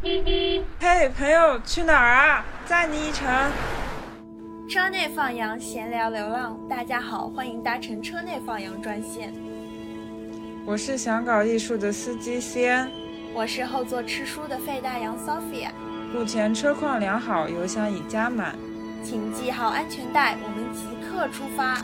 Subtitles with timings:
[0.00, 0.62] 嘿，
[1.18, 2.44] 朋友，去哪儿啊？
[2.64, 3.26] 载你一程。
[4.70, 6.56] 车内放羊，闲聊流浪。
[6.70, 9.34] 大家好，欢迎搭乘车内放羊专线。
[10.64, 12.88] 我是想搞艺术的司机先，
[13.34, 15.70] 我是后座吃书的费大洋 Sophia。
[16.14, 18.54] 目前车况良好，油箱已加满，
[19.02, 21.76] 请系好安全带，我们即刻出发。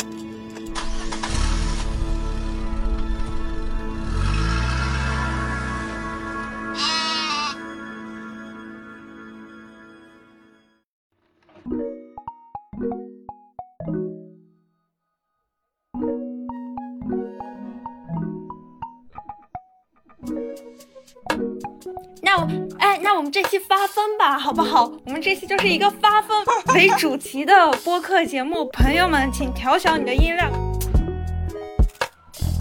[23.24, 24.92] 们这期发疯吧，好不好？
[25.06, 26.44] 我们这期就是一个发疯
[26.76, 30.52] 为主题的播客节目，朋友们，请调小你的音量。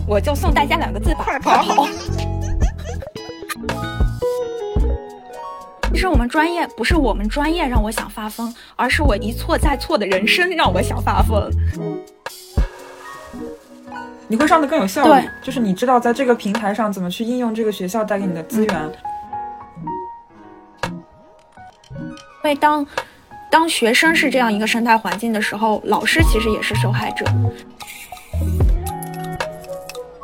[0.07, 1.85] 我就送大家两个字吧，快跑！
[5.93, 11.51] 是我们专业，不是我们专业让我想发疯，而是我一错再错的人生让我想发疯。
[14.29, 18.91] 你会上的更有效率，就是你知道在这个平台上怎么去应用这个学校带给你的资源。
[22.43, 22.85] 因为当
[23.49, 27.25] 当学生是这样一个生态环境的时候，老师其实也是受害者。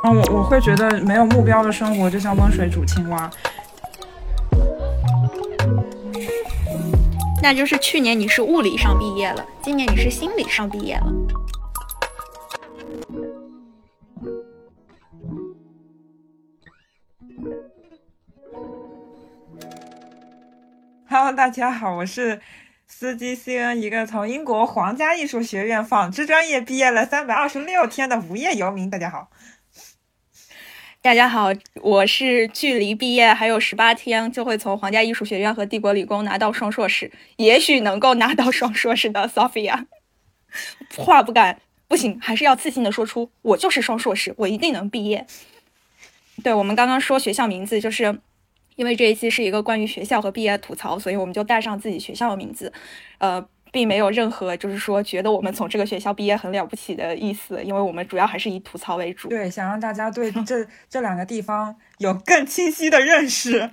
[0.04, 3.30] 嗯，我我会觉得没有目标的生活就像温水煮青蛙。
[7.42, 11.14] 那就是去年你是物理上毕业了，今年你是心理上毕业了。
[21.22, 22.40] Hello，大家好，我是
[22.88, 28.90] 司机 CN，一个从英国皇家艺术学院纺织专业毕业了三百二十六天的无业游民。
[28.90, 29.30] 大家好，
[31.02, 31.50] 大家好，
[31.82, 39.88] 我是距离毕业还有十八天就会从皇家艺术学院和帝国理工拿到双硕士，也许能够拿到双硕士的 Sophia。
[40.96, 41.60] 话不敢，
[41.90, 45.28] 不行，还是要自信的说出，我就是双硕士，我一定能毕业。
[46.42, 48.22] 对我们刚刚说学校名字，就是
[48.80, 52.72] 因为这一期是一个关于学校和毕业吐槽，所以我们就带上自己学校的名字，
[53.18, 59.28] 呃，并没有任何就是说觉得我们从这个学校毕业很了不起的意思，因为我们主要还是以吐槽为主。
[59.28, 63.70] 对，想让大家对这这两个地方有更清晰的认识。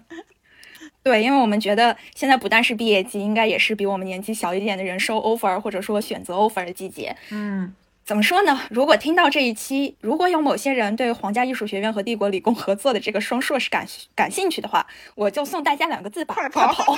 [1.04, 7.14] 对，因为我们觉得现在不但是毕业季，应该也是比我们年纪小一点的人收 offer 或者说选择 offer 的季节。
[7.30, 7.72] 嗯，
[8.06, 8.60] 怎么说呢？
[8.70, 13.84] 如果听到这一期，如果有某些人对皇家艺术学院和帝国理工合作的这个双硕士感
[14.14, 14.86] 感兴趣的话，
[15.16, 16.96] 我就送大家两个字吧：快跑跑！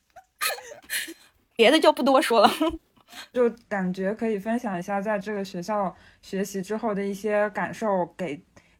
[1.56, 2.52] 别的就不多说了。
[3.32, 8.36] 就感觉可以分享一下在这个学校学习之后的一些感受，给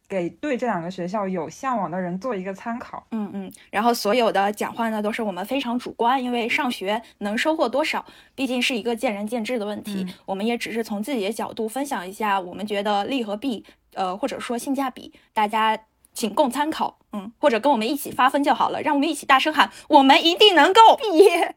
[0.09, 3.05] 给对这两个学校有向往的人做一个参考。
[3.11, 8.03] 嗯嗯，然后所有的讲话呢都是我们非常主观，因为上学能收获多少，
[8.33, 10.03] 毕竟是一个见仁见智的问题。
[10.07, 15.77] 嗯我们也只是从自己的角度分享一下，我们觉得利和弊，呃，或者说性价比，大家
[16.11, 16.97] 仅供参考。
[17.11, 21.55] 嗯，或者跟我们一起发疯就好了，让我们一起大声喊，我们一定能够毕业。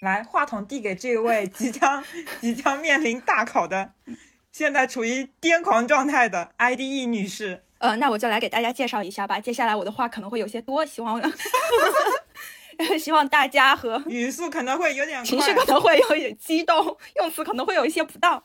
[0.00, 2.02] 来，话筒递给这位即将
[2.40, 3.92] 即将面临大考的，
[4.54, 7.64] 现在处于癫狂状态的 IDE 女士。
[7.78, 9.40] 呃，那我就来给大家介绍一下吧。
[9.40, 11.20] 接下来我的话可能会有些多，希望
[12.96, 18.44] 希望大家和 语速可能会有点，情绪可能会有点激动，用词可能会有一些不当。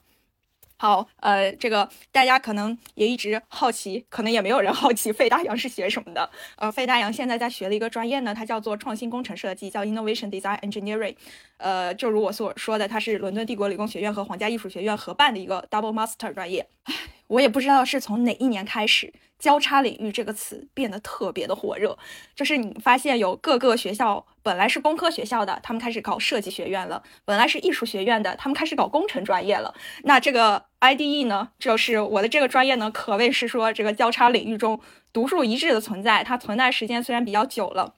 [0.77, 6.27] 好，呃，这个大家可能也一直好奇，可能也没有人好奇费大洋是学什么的。
[6.55, 11.15] 呃，费大洋现在在学的一个专业呢，它叫做创新工程设计，叫 Innovation Design Engineering。
[11.59, 16.67] 呃，就如我所说的，它是伦敦帝国理工学院和皇家艺术学院合办的一个 Double Master 专业。
[16.85, 16.93] 唉，
[17.27, 21.97] 我也不知道是从哪一年开始，交叉领域这个词变得特别的火热。
[22.35, 29.75] 就是你发现有各个学校本来是工科学校的，他们开始搞设计学院了；本来是艺术学院的，他们开始搞工程专业了。
[30.03, 34.79] 那这个 IDE 呢，就是我的这个专业呢，可谓是说这个交叉领域中
[35.11, 36.23] 独树一帜的存在。
[36.23, 37.95] 它存在时间虽然比较久了。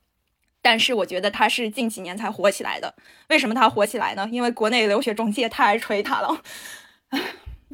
[0.62, 2.94] 但是我觉得他是近几年才火起来的。
[3.30, 4.28] 为什么他火起来呢？
[4.32, 6.42] 因为国内留学中介太爱吹他了，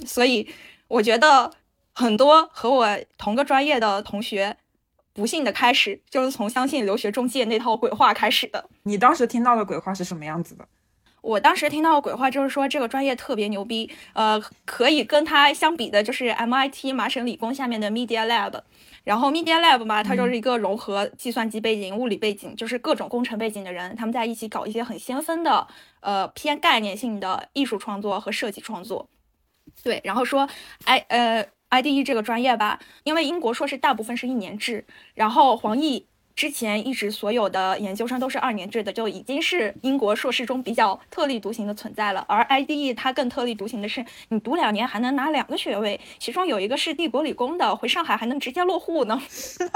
[0.05, 0.47] 所以
[0.87, 1.51] 我觉得
[1.93, 2.87] 很多和我
[3.17, 4.55] 同个专业的同学，
[5.13, 8.69] 不幸的开始就是从相信留学中介那套鬼话开始的。
[8.83, 10.67] 你当时听到的鬼话是什么样子的？
[11.27, 18.61] 我当时听到的鬼话就是说这个专业特别牛逼，呃，可以跟它相比的就是 MIT 麻省理工下面的 Media Lab。
[19.03, 25.67] 然后 Media Lab 嘛，它就是一个融合计算机背景、物理背景，就是各种工程背景的人，他们在一起搞一些很先锋的、
[25.99, 29.09] 呃偏概念性的艺术创作和设计创作。
[29.83, 30.47] 对，然后说
[30.85, 36.05] ，i，呃，IDE 这个专业吧，因为英国硕士大部分是一年制，然后黄奕
[36.37, 42.23] 之前一直所有的研究生都是二年制的，就已经是英国硕士中比较特立独行的存在了。
[42.29, 49.19] 而 IDE 它更特立独行的是，你读两年还能拿两个学位，其中有一个是帝国理工的，回上海还能直接落户呢。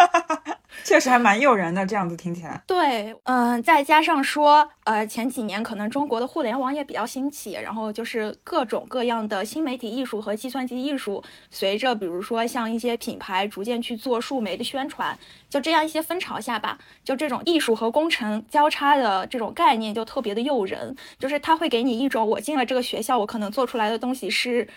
[0.86, 2.62] 确实还蛮诱人的，这样子听起来。
[2.68, 15.18] 对，嗯，再加上说，呃，前几年可能中国的互联网也比较兴起，然后就是各种各样的新媒体艺术和计算机艺术，随着比如说像一些品牌逐渐去做数媒的宣传，
[15.50, 24.68] 就这样一些风潮下吧，就这种艺术和工程交叉的这种概念就特别的诱人，就是它会给你一种我进了这个学校，我可能做出来的东西是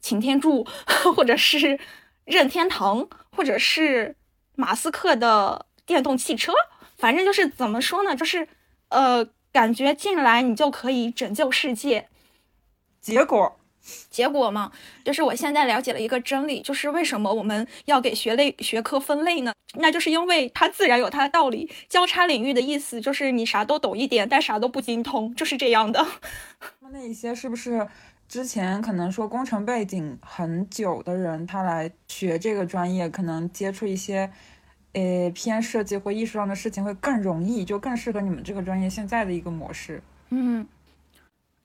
[0.00, 0.66] 擎天柱，
[1.14, 1.78] 或者是
[2.24, 4.14] 任天堂，或者是。
[4.60, 6.52] 马斯克的电动汽车，
[6.96, 8.48] 反正就是怎么说呢，就是
[8.88, 12.08] 呃，感觉进来你就可以拯救世界。
[13.00, 13.56] 结果，
[14.10, 14.72] 结果嘛，
[15.04, 19.52] 就是我现在了解了一个真理，就是为什么我们要给学类学科分类呢？
[19.74, 21.70] 那就是因为它自然有它的道理。
[21.88, 26.06] 交叉领域的意思就是你啥都懂一点，但啥都不精通，就是这样的。
[26.90, 27.86] 那一些是不是
[28.28, 34.30] 之前可能说工程背景很久的人，他来学这个专业，可能接触一些？
[34.94, 40.02] 呃，偏设计或艺术上的事情会更容易，就更适合你们这个专业现在的一个模式。
[40.30, 40.66] 嗯，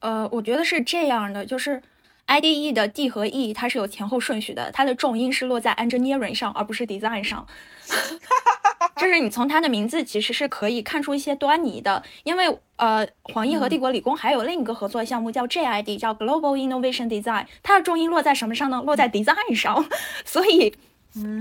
[0.01, 1.81] 呃，我觉得是这样的，就是
[2.27, 7.45] IDE 的 D 和 E 它是有前后顺序的，它的重音是落在 engineering 上，而不是 design 上。
[8.97, 18.81] 就是你从它的名字其实是可以看出一些端倪的，因为呃，黄奕和帝国理工还有另一个合作项目叫 JID，叫 Global Innovation Design，它的重音落在什么上呢？
[18.85, 19.85] 落在 design 上，
[20.23, 20.73] 所以。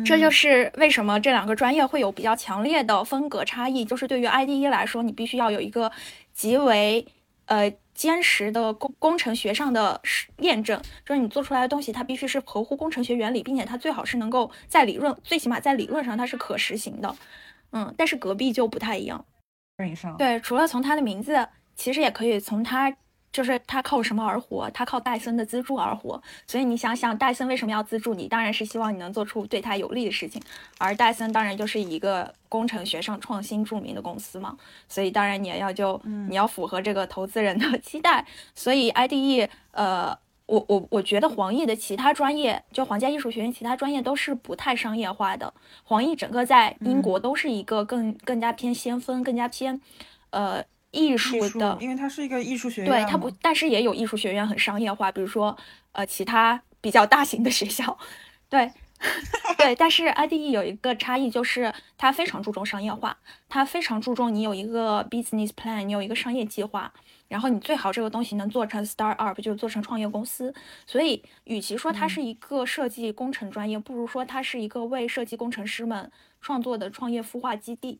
[0.04, 3.86] 这就是为什么这两个专业会有比较强烈的风格差异。
[3.86, 5.90] 就是对于 IDE 来说，你必须要有一个
[6.34, 7.06] 极为
[7.46, 10.00] 呃坚实的工工程学上的
[10.38, 17.14] 验证，就是你做出来的东西它必须是合乎工程学原理，并且它最好是能够在理论，最起码在理论上它是可实行的。
[17.72, 19.24] 嗯，但是隔壁就不太一样。
[20.16, 22.96] 对，除了从它的名字，其实也可以从它。
[23.32, 24.70] 就是他靠什么而活？
[24.70, 26.22] 他靠戴森的资助而活。
[26.46, 28.28] 所以你想想，戴森为什么要资助你？
[28.28, 30.40] 当然是希望你能做出对他有利的事情。
[30.76, 34.58] 而戴森当然就是一个工程学上创新著名的公司嘛。
[34.86, 35.98] 所以当然你也要就
[36.28, 38.26] 你要符合这个投资人的 期待。
[38.54, 40.14] 所以 IDE，呃，
[40.44, 45.54] 我我我觉得黄奕的其他专业，就皇家艺术学院其他专业都是不太商业化的。
[45.84, 49.80] 黄奕整个在英国都是一个更更加偏先锋，更加偏，
[50.28, 50.62] 呃。
[50.92, 55.56] 艺术的，因为它是一个艺术学院，对它不，但是也有艺术学院很商业化，比如说
[55.92, 57.98] 呃其他比较大型的学校，
[58.48, 58.70] 对
[59.58, 63.16] 对，但是 IDE 有一个差异，就是它非常注重商业化，
[63.48, 66.92] 它非常注重你有一个 business plan，你有一个商业计划，
[67.28, 70.54] 然后你最好这个东西能做成 start up，就是做成创业公司。
[70.86, 77.98] 所以与其说它是一个设计工程专业，不如说它是一个为设计工程师们创作的创业孵化基地。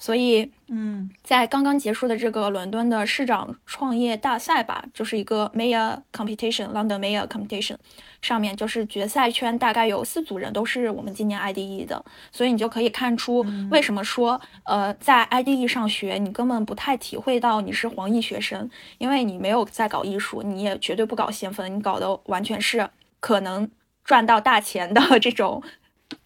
[0.00, 7.74] 所以，嗯，在刚刚结束的这个伦敦的市长创业大赛吧，就是一个 Mayor Competition，London Mayor Competition，
[8.22, 23.68] 上面就是决赛圈大概有四组人都是我们今年 IDE 的，所以你就可以看出为什么说，呃，在 IDE 上学你根本不太体会到你是黄奕学生，因为你没有在搞艺术，你也绝对不搞先锋，你搞的完全是可能
[24.04, 25.60] 赚到大钱的这种，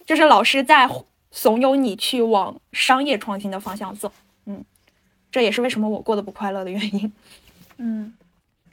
[0.05, 0.87] 就是老师在。
[1.33, 4.13] 怂恿你去往商业创新的方向走，
[4.45, 4.63] 嗯，
[5.31, 7.13] 这也是为什么我过得不快乐的原因，
[7.79, 8.13] 嗯，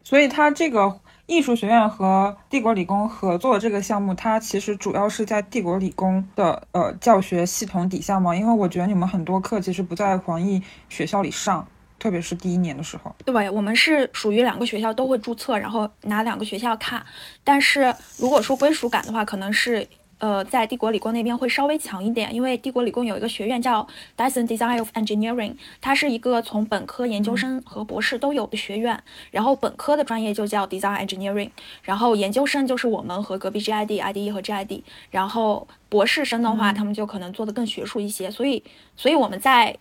[0.04, 11.66] 所以他这个艺术学院和帝国理工合作的这个项目，它其实主要是在帝国理工的呃教学系统底下嘛，因为我觉得你们很多课其实不在黄奕学校里上，
[11.98, 13.16] 特别是第一年的时候。
[13.24, 17.06] 对，我们是属于两个学校都会注册，然后拿两个学校看，
[17.44, 19.88] 但是如果说归属感的话，可能是。
[20.20, 29.02] 呃，在帝国理工那边会稍微强一点，因为帝国理工有一个学院叫 Dyson Design of Engineering，它是一个从本科、研究生和博士都有的学院。
[29.32, 31.50] 然后本科的专业就叫 Design Engineering，
[31.84, 38.30] 然后研究生就是我们和隔壁 GID、IDE 和 GID，然后博士生的话，他们就可能做的更学术一些。
[38.30, 38.62] 所以，
[38.98, 39.78] 所以我们在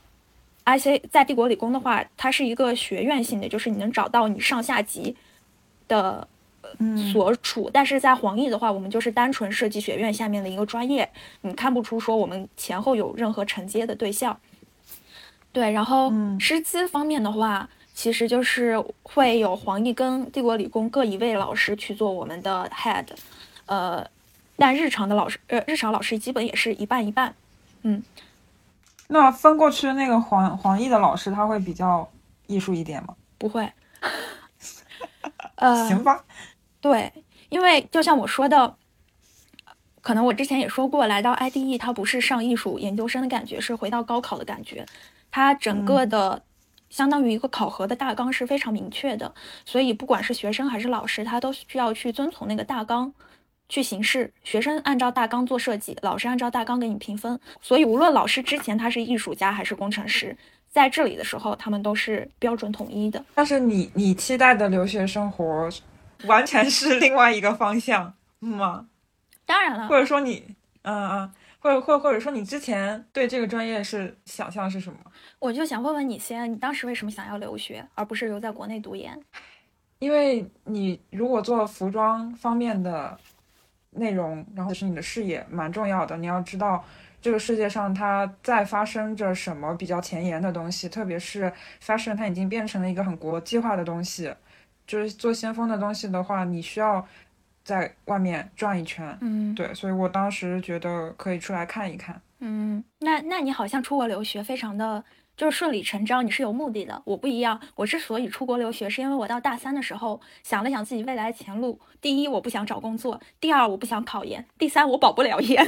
[0.67, 5.17] IC 在帝国理工的话，它是一个学院性的，就是你能找到你上下级
[5.89, 6.29] 的。
[7.13, 11.09] 所处，但是在黄奕的话，我们就是单纯设计学院下面的一个专业，
[11.43, 14.39] 你看不出说我们前后有任何承接的对象。
[15.51, 23.07] 对，然后师资方面的话，其实就是会有黄奕跟帝国理工各一位老师去做我们的 head，
[23.67, 24.07] 呃，
[24.57, 27.35] 但日常的老师，呃，日常老师基本也是一半一半。
[27.83, 28.03] 嗯，
[29.09, 32.09] 那分过去的那个黄黄奕的老师，他会比较
[32.47, 33.17] 艺术一点吗？
[33.39, 33.69] 不会。
[35.57, 36.25] 呃，行吧。
[36.81, 37.13] 对，
[37.49, 38.77] 因为就像我说的，
[40.01, 44.87] 可能我之前也说过，来到 IDE 它不是上艺术研究生的感觉，是回到高考的感觉。
[45.31, 46.43] 它整个的
[46.89, 53.13] 相当于一个考核的大纲是非常明确的，所以不管是学生还是老师，他都需要去遵从那个大纲
[53.69, 54.33] 去行事。
[54.43, 57.39] 学生按照大纲做设计，老师按照大纲给你评分。
[57.61, 60.35] 所以无论老师之前他是艺术家还是工程师，
[60.71, 63.23] 在这里的时候他们都是标准统一的。
[63.35, 65.69] 但是你你期待的留学生活，
[66.25, 68.89] 完全是另外一个方向吗？
[69.47, 71.33] 当然了，或者说你，嗯嗯。
[71.61, 74.99] 或者或或者说你之前对这个专业是想象是什么？
[75.41, 79.21] 我就想问问你先，你当时为什么想要留学，而不是留在国内读研？
[79.99, 83.19] 因为你如果做服装方面的
[83.91, 86.17] 内容，然后是你的事业蛮重要的。
[86.17, 86.85] 你要知道
[87.21, 91.53] 这个世界上它在发生着什么比较前沿的东西，特别是
[91.85, 94.33] fashion，它已经变成了一个很国际化的东西。
[94.89, 97.07] 就是做先锋的东西的话，你需要。
[97.65, 105.05] 在外面转一圈，嗯，对，所以我当时觉得可以出来看一看，嗯，那那你好像出国留学非常的
[105.37, 115.63] 就是顺理成章，你是有目的的，我不一样，我之所以出国留学，是因为我到大三的时候想了想自己未来前路，第一我不想找工作，第二我不想考研，第三我保不了研，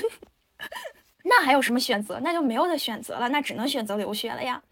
[1.24, 2.18] 那还有什么选择？
[2.22, 4.62] 那就没有的选择了，那只能选择留学了呀，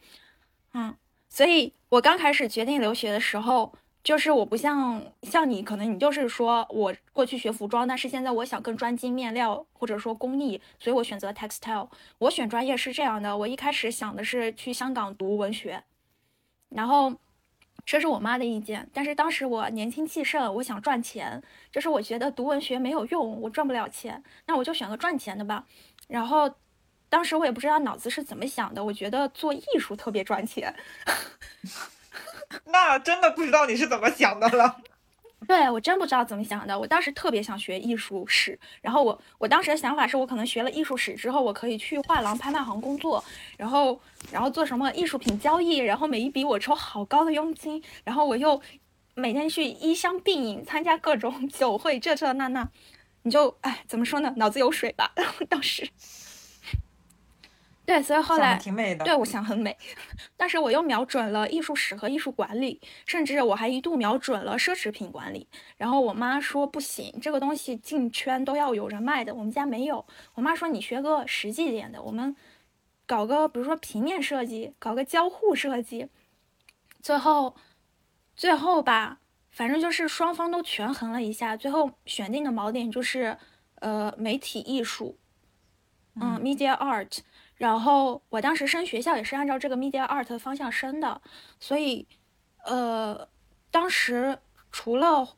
[0.72, 0.96] 嗯，
[1.28, 3.74] 所以我刚开始决定留学的时候。
[4.08, 11.90] 就是我不像像你，可能你就是说我过去学服装，但是现在我想更专精面料或者说工艺，所以我选择 textile。
[12.16, 15.84] 我选专业是这样的，我一开始想的是去香港读文学，
[16.70, 17.12] 然后
[17.84, 25.66] 这是我妈的意见，但是当时我年轻气盛，我想赚钱，就是我觉得读文学没有用，我赚不了钱，那我就选个赚钱的吧。
[26.06, 26.50] 然后
[27.10, 30.74] 当时我也不知道脑子是怎么想的，我觉得做艺术特别赚钱。
[32.66, 34.76] 那真的不知道你是怎么想的了。
[35.46, 36.76] 对我真不知道怎么想的。
[36.76, 43.22] 我当时特别想学艺术史，然后我我当时的想法是我可能学了艺术史之后，我可以去画廊、拍卖行工作，
[43.56, 44.00] 然后
[44.32, 48.60] 然后做什么艺术品交易，然后每一笔我抽好高的佣金，然后我又
[49.14, 52.68] 每天去衣香鬓影，参加各种 酒会，这这那那，
[53.22, 54.34] 你就哎怎么说呢？
[54.36, 55.12] 脑子有水吧？
[55.48, 55.88] 当时。
[57.88, 59.02] 对，所以后来挺美的。
[59.02, 59.74] 对，我想很美，
[60.36, 65.48] 但是我又瞄准了艺术史和艺术管理，甚至我还一度瞄准了奢侈品管理。
[65.78, 70.04] 然后我妈说不行，这个东西进圈都要有人脉的，我们家没有。
[70.34, 72.36] 我妈说你学个实际点的，我们
[73.06, 76.08] 搞个比如说平面设计，搞个交互设计。
[77.00, 77.56] 最后，
[78.36, 83.38] 最后吧，反正就是双方都权衡了一下，最后选定的锚点就是
[83.76, 85.16] 呃媒体艺术，
[86.20, 87.20] 嗯，media art。
[87.58, 91.20] 然后我当时升学校也是按照这个 media art 的方向升的，
[91.60, 92.06] 所以，
[92.64, 93.28] 呃，
[93.70, 94.38] 当时
[94.72, 95.28] 除了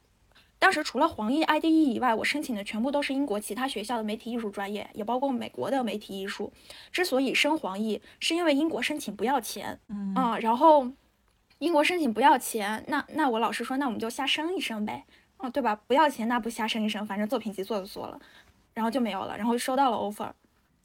[0.58, 6.52] 当时除了黄奕 IDE 以外，我申请的全部都是英国其他学校的媒体艺术专业，也包括美国的媒体艺术。
[6.92, 10.86] 之所以升黄奕，是因为英国申请不要钱，嗯啊，然后
[11.58, 15.06] 英国申请不要钱，那那我老师说，那我们就瞎升一升呗，
[15.38, 15.74] 哦，对吧？
[15.86, 18.20] 不要钱那不瞎升一升，反正作品集做就做了，
[18.74, 20.30] 然后就没有了，然后收到了 offer。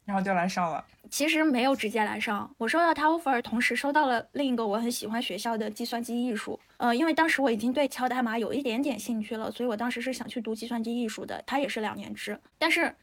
[0.06, 6.58] 然后就来上了，其实没有直接来上，我收到他 offer，同时收到了另一个我很喜欢学校的计算机艺术。
[6.76, 12.38] 呃，因为当时我已经对敲代码有一点点兴趣了，所以我当时是想去读计算机艺术的，它也是两年制。
[12.56, 12.94] 但是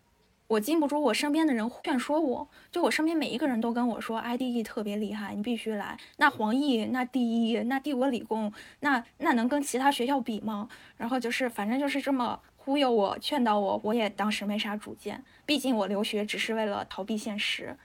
[0.47, 5.97] 我禁不住我身边的人劝说我，就我身边每一个人都跟我说 IDE 特别厉害，你必须来。
[6.17, 10.69] 那黄奕那第一，那帝国理工那那能跟其他学校比吗？
[10.95, 12.39] 然后就是反正就是这么。
[12.63, 15.21] 忽悠我，劝导我，我也当时没啥主见。
[15.45, 17.77] 毕竟我留学只是为了逃避现实，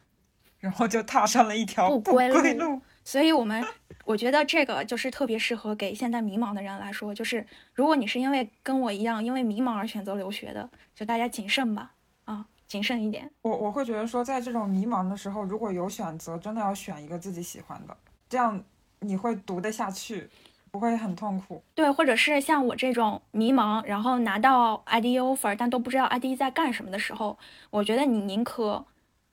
[0.60, 2.80] 然后就踏上了一条不归路。
[3.02, 3.64] 所以，我们
[4.04, 7.12] 我觉得这个就是特别适合给现在迷茫的人来说。
[7.12, 7.44] 就是
[7.74, 11.92] 如果你是因为跟我一样因为迷茫而选择留学的，就大家谨慎吧，
[12.24, 13.28] 啊，谨慎一点。
[13.42, 17.96] 我我会觉得说，在这种迷茫的时候，如果有选择，真的要选一个自己喜欢的，
[18.28, 18.62] 这样
[19.00, 20.28] 你会读得下去。
[20.70, 27.38] 不会很痛苦，对，或者是像我这种迷茫，然后拿到 IDE offer，但都不知道 IDE 在干什么的时候，
[27.70, 28.84] 我觉得你宁可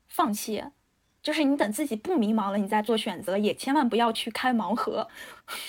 [0.07, 0.63] 放弃，
[1.21, 5.07] 就是你等自己不迷茫了，你再做选择，也千万不要去开盲盒。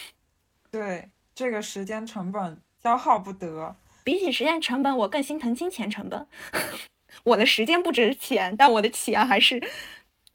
[0.71, 3.75] 对，这个时间成本消耗不得。
[4.05, 6.27] 比起时间成本，我更心疼金钱成本。
[7.25, 9.61] 我的时间不值钱，但我的钱还是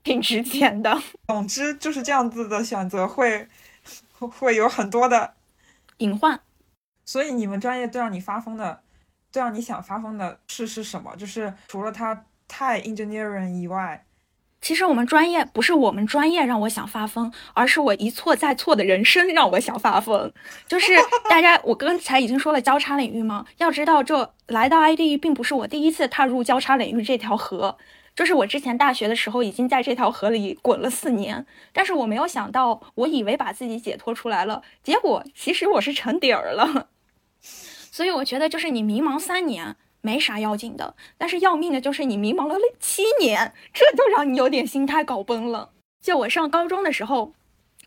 [0.04, 1.02] 挺值钱的。
[1.28, 3.48] 总之就是这样子的选择会。
[4.30, 5.34] 会有很多的
[5.98, 6.40] 隐患，
[7.06, 8.82] 所以你们专业最让你发疯的，
[9.32, 11.16] 最让你想发疯的事是什么？
[11.16, 14.06] 就是除了它太 engineering 以外，
[14.62, 20.32] 其实我们专业不是我们专业让我想发疯，而是我一错再错的人生让我想发疯。
[20.68, 20.94] 就是
[21.30, 23.46] 大家，我刚才已经说了交叉领域吗？
[23.58, 27.78] 要知道，这来到 IDE 并不是我第一次踏入交叉领域这条河，
[28.16, 36.90] 就是我之前大学的时候已经在这条河里滚了四年，但是我没有想到，我以为把自己解脱出来了，结果其实我是沉底儿了。
[37.92, 39.76] 所以我觉得，就是你迷茫三年。
[40.04, 45.70] 没啥要紧的，但是要命的就是你迷茫了七年，这就让你有点心态搞崩了。
[46.02, 47.34] 就我上高中的时候，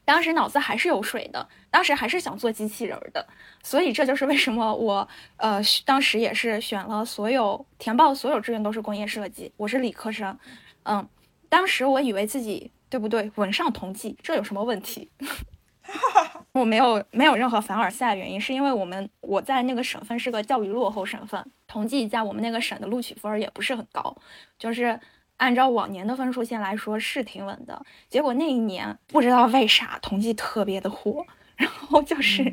[0.05, 3.27] 当时脑子还是有水的，当时还是想做机器人的，
[3.63, 10.39] 所以这就是为什么我呃当时也是选了所有填报所有志愿都是工业设计，我是理科生，
[10.85, 11.09] 嗯，
[11.49, 15.11] 当时我以为自己对不对，稳上同济，这有什么问题？
[16.53, 24.17] 我没有没有任何凡尔赛的原因，是因为我们我在那个省份是个教育落后省份，同济在我们那个省的录取分也不是很高，
[24.59, 24.99] 就是
[25.45, 27.85] 按照往年的分数线来说是挺稳的。
[28.09, 31.25] 结果那一年不知道为啥同济特别的火，
[31.57, 32.51] 然后就是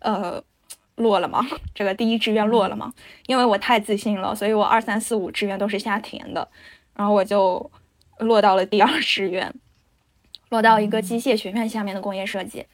[0.00, 0.42] 呃
[0.96, 1.40] 落了嘛，
[1.74, 2.92] 这个第一志愿落了嘛，
[3.26, 6.46] 因为我太自信了，所以我二三四五志愿都是瞎填的，
[6.94, 7.70] 然后我就
[8.18, 9.54] 落到了第二志愿。
[10.50, 12.66] 落到一个机械学院下面的工业设计，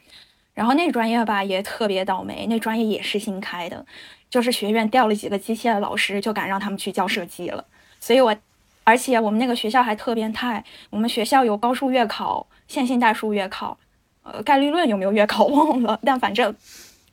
[0.52, 3.86] 然后那专业吧也特别倒霉，那专业也是新开的，
[4.28, 7.64] 就是学院调了几个机械的老师，就敢让他们去教设计了。
[7.98, 8.36] 所以我，
[8.84, 13.78] 而且我们那个学校还特变态，我们学校有高数月考、线性代数月考，
[14.22, 16.54] 呃，概率论有没有月考忘了，但反正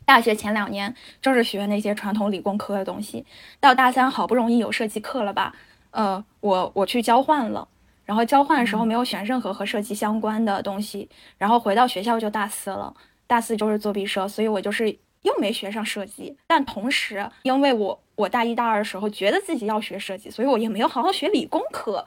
[0.06, 3.26] 大学前两年就是学那些传统理工科的东西，
[3.60, 5.54] 到大三好不容易有设计课了吧，
[5.92, 7.68] 呃，我我去交换了。
[8.06, 12.94] 然后交换的时候没有选任何和设计相关的东西，然后回到学校就大四了，
[13.28, 14.90] 大四就是做毕设，所以我就是
[15.24, 16.38] 又没学上设计。
[16.48, 22.06] 但同时，因为我我大一大二的时候觉得自己要学设计，所以我也没有好好学理工科，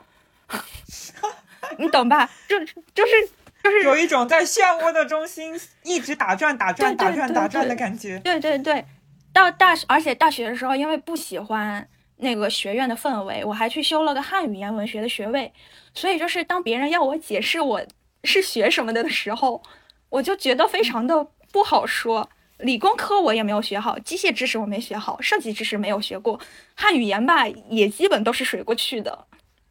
[1.79, 2.29] 你懂吧？
[2.47, 3.31] 就就是
[3.65, 8.19] 就是有一种在漩涡的中心一直打转打转打转打转的感觉。
[8.19, 8.85] 对对对，
[9.33, 11.89] 到大而且大学的时候因为不喜欢。
[12.23, 15.51] 那个学院的氛围，我还去修了个汉语言文学的学位，
[15.95, 17.81] 所以就是当别人要我解释我
[18.25, 19.63] 是学什么的的时候，
[20.11, 22.29] 我就觉得非常的不好说。
[22.63, 26.39] 理工科我也没有学好，机械知识我没学好，设计知识没有学过，
[26.75, 29.27] 汉语言吧也基本都是水过去的。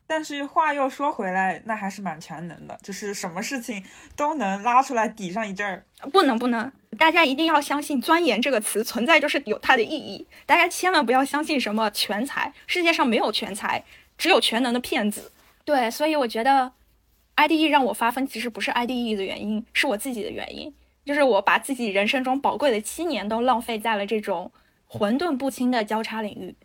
[0.08, 3.84] 但是话又说回来，那还是蛮全能的，就是什么事情
[4.16, 5.86] 都能拉出来抵上一阵儿。
[6.12, 10.26] 不能不能，大家一定要相信“钻研”这个词存在就是有它的意义。
[10.48, 13.84] 大家千万不要相信什么全才，世界上没有全才，
[14.18, 15.32] 只有全能的骗子。
[15.64, 16.72] 对，所以我觉得
[17.36, 20.74] ，IDE 让我发疯，其实不是 IDE 的原因，是我自己的原因，
[21.10, 24.52] 就是我把自己人生中宝贵的七年都浪费在了这种
[24.86, 26.56] 混沌不清的交叉领域，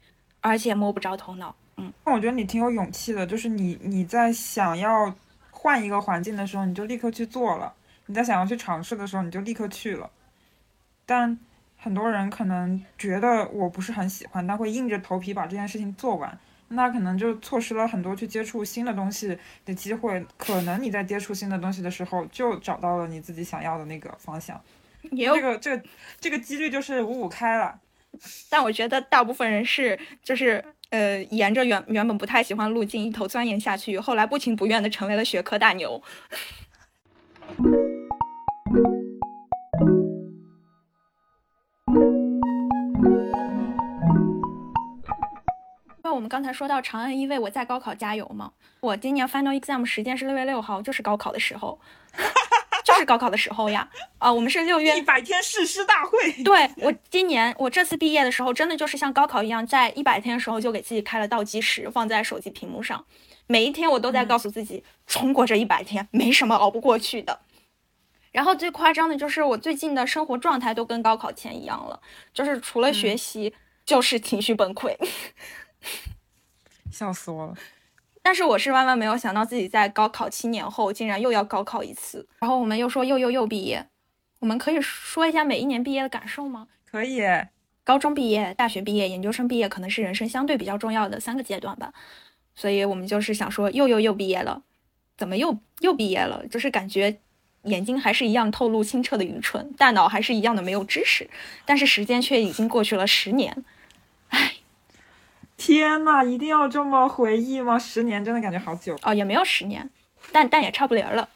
[0.42, 1.56] 而且摸不着头脑。
[1.78, 5.14] 嗯，那我觉得你挺有勇气的，就是你你在想要
[5.50, 7.72] 换一个环境的时候，你就立刻去做了；
[8.04, 10.10] 你在想要去尝试的时候，你就立刻去了。
[11.06, 11.38] 但
[11.78, 16.38] 很多人可能觉得我不是很喜欢，但会硬着头皮把这件事情做完，
[16.74, 20.24] 那可能就错失了很多去接触新的东西的机会。
[20.36, 24.60] 可能你在接触新的东西的时候，就找到了你自己想要的那个方向。
[25.10, 25.82] 也有这个这个
[26.20, 27.78] 这个几率就是五五开了。
[28.48, 30.64] 但我觉得大部分人是就是。
[30.90, 36.00] 呃，沿着原原本不太喜欢路径一头钻研下去，后来不情不愿的成为了学科大牛。
[46.14, 51.80] 我们刚才说到长安一为我在高考加油嘛，我今年 final exam 时间是六月六号，就是高考的时候。
[52.84, 56.30] 就是高考的时候呀，啊，我们是六月一百天誓师大会。
[56.44, 63.02] 对我今年我这次毕业的时候，真的就是像高考一样，在一百天的时候就给自己开了倒计时，放在手机屏幕上，
[63.46, 67.40] 每一天我都在告诉自己，冲过这一百天，没什么熬不过去的。
[68.32, 71.98] 然后最夸张的就是我最近的生活状态都跟高考前一样了，
[72.34, 73.54] 就是除了学习
[73.86, 74.94] 就是情绪崩溃，
[76.90, 77.54] 笑死我了。
[78.22, 83.86] 但是我是万万没有想到自己在高考七年后竟然又要高考一次，然后我们又说又又又毕业，
[84.38, 86.68] 我们可以说一下每一年毕业的感受吗？
[86.90, 87.20] 可以，
[87.84, 91.92] 高中毕业、大学毕业、研究生毕业可能是人生相对比较重要的三个阶段吧，
[92.54, 94.62] 所以我们就是想说又又又毕业了，
[95.18, 96.46] 怎么又又毕业了？
[96.46, 97.18] 就是感觉
[97.64, 101.28] 眼睛还是一样透露清澈的愚蠢，大脑还是一样的没有知识，
[101.66, 103.73] 但是时间却已经过去了十年，唉。
[105.64, 107.78] 天呐，一定要这么回忆吗？
[107.78, 109.88] 十年真的感觉好久哦，也没有十年，
[110.30, 111.26] 但但也差不离了。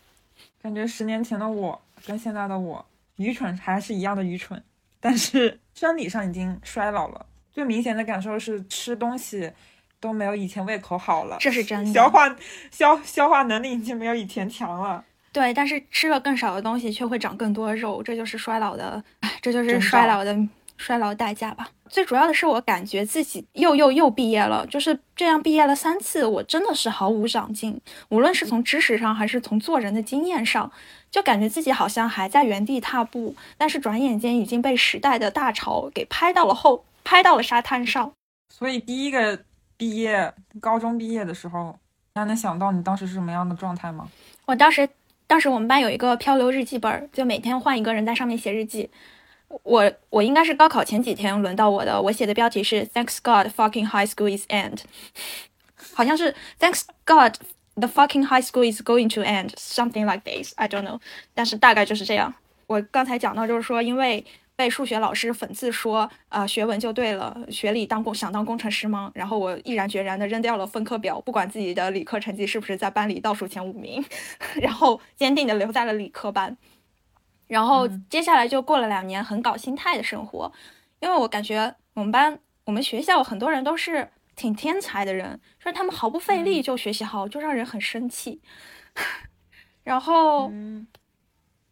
[0.63, 2.85] 感觉十年前的我跟现在的我，
[3.17, 4.63] 愚蠢还是一样的愚蠢，
[5.01, 7.25] 但是生理上已经衰老了。
[7.55, 9.51] 最明显的感受是吃东西
[9.99, 11.95] 都没有以前胃口好了，这是真的。
[11.95, 12.37] 消化
[12.71, 15.03] 消消化能力已经没有以前强了。
[15.33, 19.03] 对，但是吃了更少的东西，却会长更多肉，这就是衰老的，
[19.41, 20.37] 这就是衰老的
[20.79, 21.69] 衰老代价吧。
[21.89, 30.71] 最主要的是，我感觉自己又又又毕业了，就是这样毕业了三次，我真的是毫无长进，无论是从知识上，还是从做人的经验上，
[31.11, 38.13] 就感觉自己好像还在原地踏步，但是转眼间已经被时代的大潮给拍到了后，拍到了沙滩上。
[38.55, 39.41] 所以第一个
[39.77, 41.79] 毕业，高中毕业的时候，
[42.15, 44.07] 还能想到你当时是什么样的状态吗？
[44.45, 44.87] 我当时，
[45.27, 48.91] 当时我们班有一个漂流日记本，就每天换一个人在上面写日记。
[49.63, 54.81] 我我应该是高考前几天轮到我的，我写的标题是 Thanks God fucking high school is end，
[55.95, 57.35] 好像是 Thanks God
[57.75, 61.01] the fucking high school is going to end something like this，I don't know，
[61.35, 62.35] 但是大概就是这样。
[62.67, 69.11] 我刚才讲到就是说，因为被数学老师讽刺说，呃，学文就对了，学理当工想当工程师吗？
[69.15, 74.05] 然后我毅然决然的扔掉了分科表，不管自己的理科成绩是不是在班里倒数前五名，
[74.61, 76.57] 然后坚定的留在了理科班。
[77.49, 80.53] 然后接下来就过了两年很搞心态的生活，
[81.01, 88.43] 因为我感觉我们班我们学校很多人都是挺天才的人，说他们毫不费力就学习好，就让人很生气。
[89.83, 90.53] 然后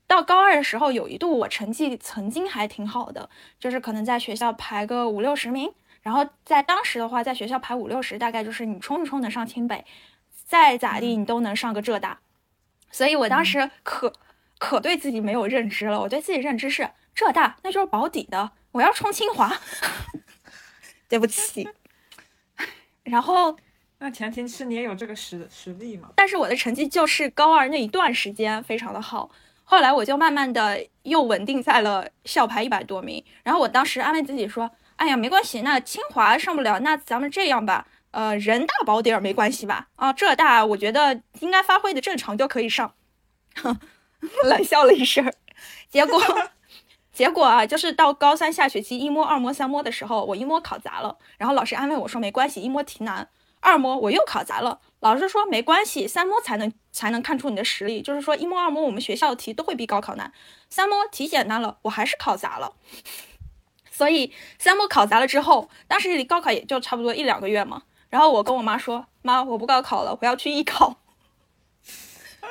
[0.07, 3.29] 到高二的时候，有一度我成绩曾经还挺好的，
[3.61, 5.71] 就是可能在学校排个五六十名。
[6.01, 9.85] 然后在当时的话，在学校排五六十，大概就是你冲一冲能上清北，
[10.47, 12.21] 再咋地你都能上个浙大。
[12.91, 14.11] 所以我当时可。
[14.59, 19.55] 可对自己没有认知了，我对自己认知是浙大，那就是保底的，我要冲清华。
[21.09, 21.69] 对不起。
[23.05, 23.57] 然后，
[23.99, 26.11] 那前提是你也有这个实实力嘛？
[26.17, 29.31] 但是我的成绩就是高二那一段时间非常的好，
[29.63, 33.25] 后来我就慢慢的又稳定在了校排一百多名。
[33.45, 39.87] 然后我当时安慰自己说：“哎呀，没关系，那清华上不了，那咱们这样吧，呃，人大保底儿没关系吧？
[39.95, 42.93] 啊，浙大我觉得应该发挥的正常就可以上。”
[44.45, 45.33] 冷笑了一声，
[45.89, 46.21] 结果，
[47.13, 53.27] 结果啊，就是到高三下学期一摸、二摸、三摸的时候，我一摸考砸了，然后老师安慰我说没关系，一摸题难；
[53.61, 60.33] 二摸我又考砸了，老师说没关系，三摸才能才能看出你的实力，就是说一摸、二摸我们学校的题都会比高考难，
[60.69, 62.75] 三摸题简单了，我还是考砸了。
[63.91, 70.97] 所以三摸考砸了之后，当时离高考也就差不多一两个月嘛，然后我跟我妈说，妈，我不高考了，我要去艺考。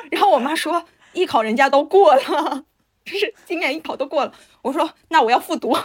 [0.10, 0.86] 然后我妈说。
[1.16, 2.66] 艺考人家都过了，
[3.04, 4.34] 就是今年艺考都过了。
[4.62, 5.76] 我说那我要复读，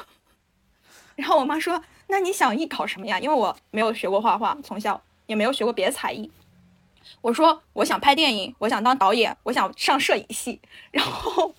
[1.17, 3.19] 然后我妈说那你想艺考什么呀？
[3.19, 6.31] 因为我没有学过画画，从小也没有学过别的才艺。
[7.23, 10.61] 我说我想拍电影，我想当导演，我想上摄影系。
[10.91, 11.55] 然后，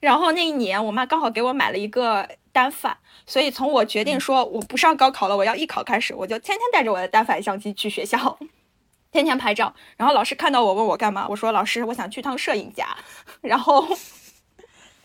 [0.00, 8.38] 然后那一年我妈刚好给我买了一个单反，所以从我决定说我不上高考了，我要艺考开始，我就天天带着我的单反相机去学校。
[9.10, 12.86] 天天拍照，然后老师看到我问我干嘛，我说老师我想去趟摄影家，
[13.40, 13.86] 然后，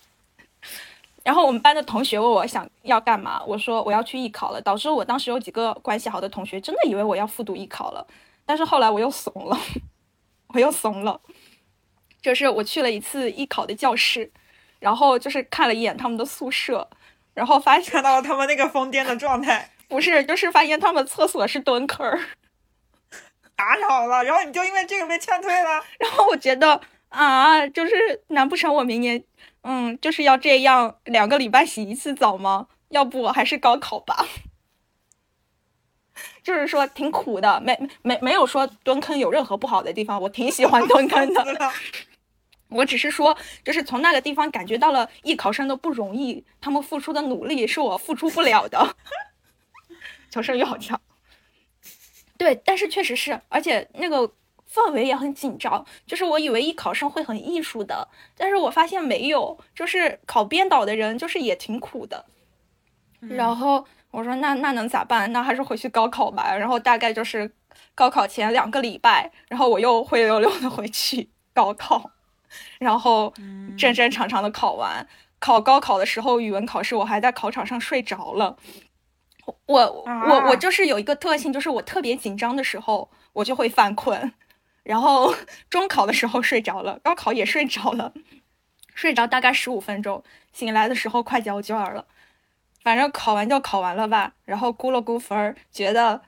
[1.23, 8.05] 然后我们班的同学问我想要干嘛，我说我要去艺考了，导致我当时有几个关系好的同学真的以为我要复读艺考了，
[8.45, 9.57] 但是后来我又怂了，
[10.53, 11.21] 我又怂了，
[12.21, 14.29] 就是我去了一次艺考的教室，
[14.79, 16.89] 然后就是看了一眼他们的宿舍，
[17.33, 22.19] 然后发现到了他们那个疯癫的状态，不是，就是发现他们厕所是蹲坑儿。
[23.55, 25.83] 打扰了，然后你就因为这个被劝退了。
[25.99, 29.23] 然后我觉得啊，就是难不成我明年，
[29.61, 32.67] 嗯，就是要这样两个礼拜洗一次澡吗？
[32.89, 34.25] 要不我还是高考吧。
[36.43, 41.45] 就是说挺苦的，没没没有说蹲坑有任何不好的地方，我挺喜欢蹲坑的。
[42.69, 48.95] 我只是说，就是从那个地方感觉到了艺考生的不容易，他们付出的努力是我付出不了的。
[50.31, 50.99] 求生欲好强。
[52.43, 54.29] 对，但是确实是，而且那个
[54.69, 55.86] 氛围也很紧张。
[56.06, 62.25] 就是我以为艺考生会很艺术的，但是我发现没有，就是考编导的人就是也挺苦的。
[63.21, 65.32] 然后我说那那能咋办？
[65.32, 66.53] 那还是回去高考吧。
[66.53, 67.49] 然后大概就是
[67.95, 72.12] 高考前两个礼拜，然后我又灰溜溜的回去高考，
[72.77, 73.34] 然后
[73.77, 75.08] 正正常常的考完。
[75.39, 78.58] 考高考的时候，语文考试我还在考场上睡着了。
[79.65, 84.34] 我我我就是有一个特性，就是我特别紧张的时候，我就会犯困，
[84.84, 85.34] 然后
[85.69, 88.13] 中考的时候睡着了，高考也睡着了，
[88.93, 92.06] 睡着大概十五分钟，醒来的时候快交卷了，
[92.84, 96.21] 反正考完就考完了吧，然后估了估分儿，觉得，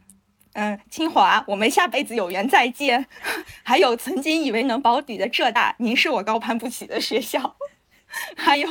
[0.54, 3.06] 嗯，清华我们下辈子有缘再见，
[3.64, 7.56] 还有曾经以为能保底的浙大，您是我高攀不起的学校，
[8.36, 8.70] 还有，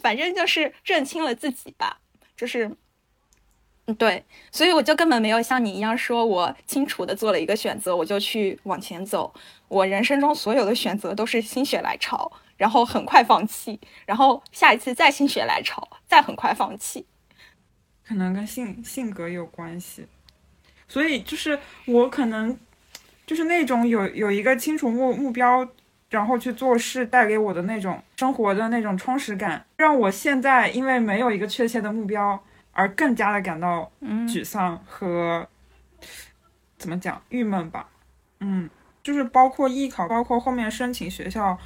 [0.00, 1.98] 反正就是认清了自己吧。
[2.40, 2.74] 就是
[3.84, 9.34] 嗯，对，所以我就根本没有像你一样说，我清楚的做了一个选择，我就去往前走。
[9.68, 17.04] 我人生中所有的选择都是心血来潮，然后很快放弃，然后下一次再心血来潮，再很快放弃。
[18.02, 20.06] 可能跟性性格有关系，
[20.88, 22.58] 所以就是我可能
[23.26, 25.68] 就是那种有有一个清楚目目标，
[26.10, 32.38] 然后去做事带给我的那种生活的那种充实感，让我现在因为没有一个确切的目标。
[32.72, 35.46] 而更加的感到沮丧和
[36.78, 37.88] 怎么讲郁闷吧，
[38.38, 38.70] 嗯，
[39.02, 41.58] 就是包括艺考，包括后面申请学校，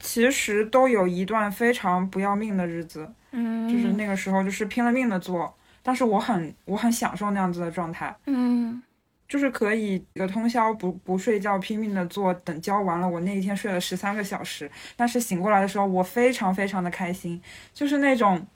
[0.00, 8.82] 其实都有一段非常不要命的日子，嗯，就是那个时候就是拼了命的做，但是我很我很享受那样子的状态，嗯，
[9.30, 17.40] 就是可以一个通宵不不睡觉拼命的做，等交完了我那一天睡了十三个小时，但是醒过来的时候我非常非常的开心，
[17.72, 18.46] 就是那种。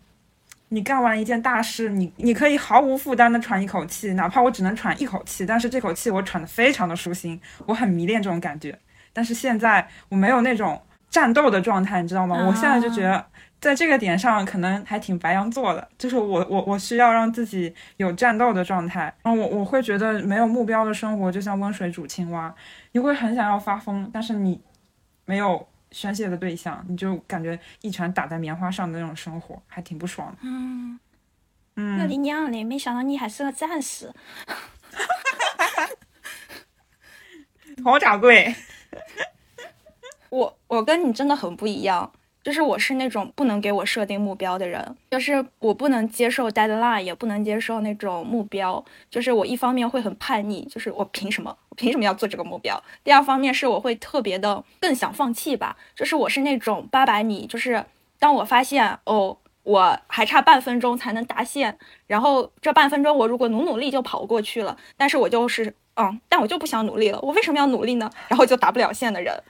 [0.71, 8.77] 你干完一件大事，你你可以毫无负担的喘一口气，哪怕我只能喘一口气，但是这口气我喘的非常的舒心，我很迷恋这种感觉。
[9.13, 10.83] 但是现在我没有那种
[11.15, 12.37] 战斗的状态，你知道吗？
[12.45, 13.25] 我现在就觉得
[13.61, 19.15] 在这个点上可能还挺白羊座的，就是我我我需要让自己有战斗的状态。
[19.23, 22.53] 然后我我会觉得没有目标的生活就像温水煮青蛙，
[22.91, 24.61] 你会很想要发疯，但是你
[25.25, 25.67] 没有。
[25.95, 30.39] 宣泄的对象，你就感觉一拳打在棉花上的那种生活，还挺不爽的。
[30.43, 30.99] 嗯
[31.77, 32.65] 嗯，我的娘嘞！
[32.65, 34.13] 没想到你还是个战士，
[37.85, 38.53] 好掌柜。
[40.35, 42.11] 我我跟你真的很不一样。
[42.43, 48.85] 就是我是那种不能给我设定目标的人，就是我不能接受 deadline，也不能接受那种目标。
[49.11, 52.79] 就是我一方面会很叛逆，就是我凭什么，我凭什么要做这个目标？
[53.03, 55.75] 第二方面是我会特别的更想放弃吧。
[55.95, 57.83] 就是我是那种八百米，就是
[58.19, 67.19] 当我发现哦，我还差半分钟才能达线，然后这半分钟我如果努努力就跑过去了，但是我就是嗯，但我就不想努力了。
[67.23, 68.11] 我为什么要努力呢？
[68.29, 69.43] 然后就达不了线的人。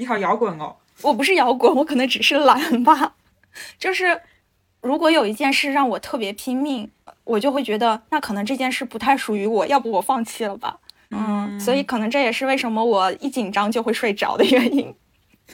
[0.00, 0.76] 你好摇滚哦。
[1.02, 3.14] 我不是摇滚，我可能只是懒吧。
[3.78, 4.22] 就是，
[4.80, 6.90] 如果有一件事让我特别拼命，
[7.24, 10.78] 我就会觉得那可能这件事不太属于我，要不我放弃了吧。
[11.10, 14.94] 嗯，所以可能这也是为什么我一紧张就会睡着的原因。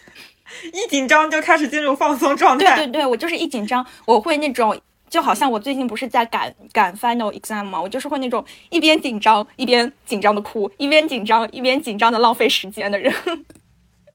[0.72, 2.76] 一紧张就开始进入放松状态。
[2.76, 4.80] 对对对，我就是一紧张，我会那种，
[5.10, 13.12] 就好像我最近不是在赶赶 final exam 嘛，我就是会那种一边紧张一边紧张的哭，一边紧张一边紧张的浪费时间的人。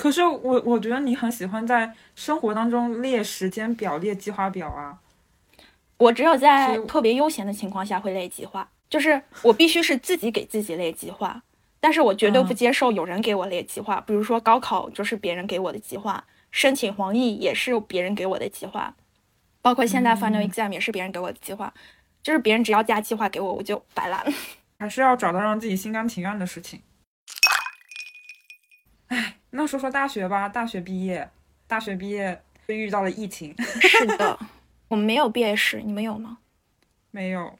[0.01, 4.97] 可是我我觉得你很喜欢在生活当中列时间表、列计划表啊。
[5.97, 11.43] 我只有在特别悠闲的情况下会列计划，就是我必须是自己给自己列计划，
[11.79, 14.01] 但是我绝对不接受有人给我列计划。
[14.01, 18.95] 比如说高考就是别人给我的计划，申请黄奕也是别人给我的计划，
[19.61, 21.71] 包括现在 final exam 也是别人给我的计划，
[22.23, 24.25] 就是别人只要加计划给我，我就摆烂。
[24.79, 26.81] 还是要找到让自己心甘情愿的事情。
[29.09, 29.35] 唉。
[29.51, 31.29] 那说说大学吧，大学毕业，
[31.67, 33.53] 大学毕业就遇到了疫情。
[33.81, 34.39] 是的，
[34.87, 36.37] 我们没有毕业式，你们有吗？
[37.11, 37.57] 没有，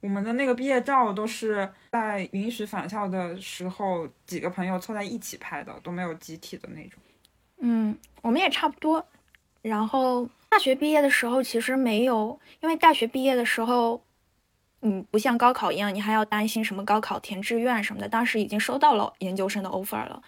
[0.00, 6.98] 我们的那个毕业照都是在允许返校的时候，几个朋友凑在一起拍的，都没有集体的那种。
[7.58, 9.06] 嗯，我们也差不多。
[9.60, 14.02] 然后大学毕业的时候其实没有，因为大学毕业的时候，
[14.80, 18.08] 嗯，不像高考一样，你还要担心什么高考填志愿什么的。
[18.08, 20.22] 当时已经收到了研究生的 offer 了。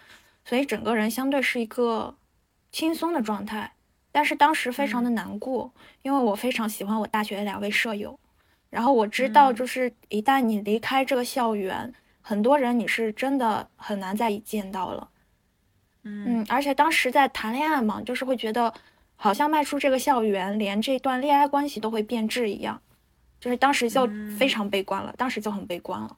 [0.47, 2.15] 所以整个人相对是一个
[2.71, 3.73] 轻松的状态，
[4.13, 8.17] 但是当时非常的难过，因为我非常喜欢我大学的两位舍友，
[8.69, 15.09] 然后我知道就是一旦你离开这个校园，很多人你是真的很难再见到了，
[16.03, 18.73] 嗯，而且当时在谈恋爱嘛，就是会觉得
[19.17, 22.81] 好像迈出这个校园，连这段恋爱关系都会变质一样，
[23.41, 24.07] 就是当时就
[24.39, 26.15] 非常悲观了，当时就很悲观了。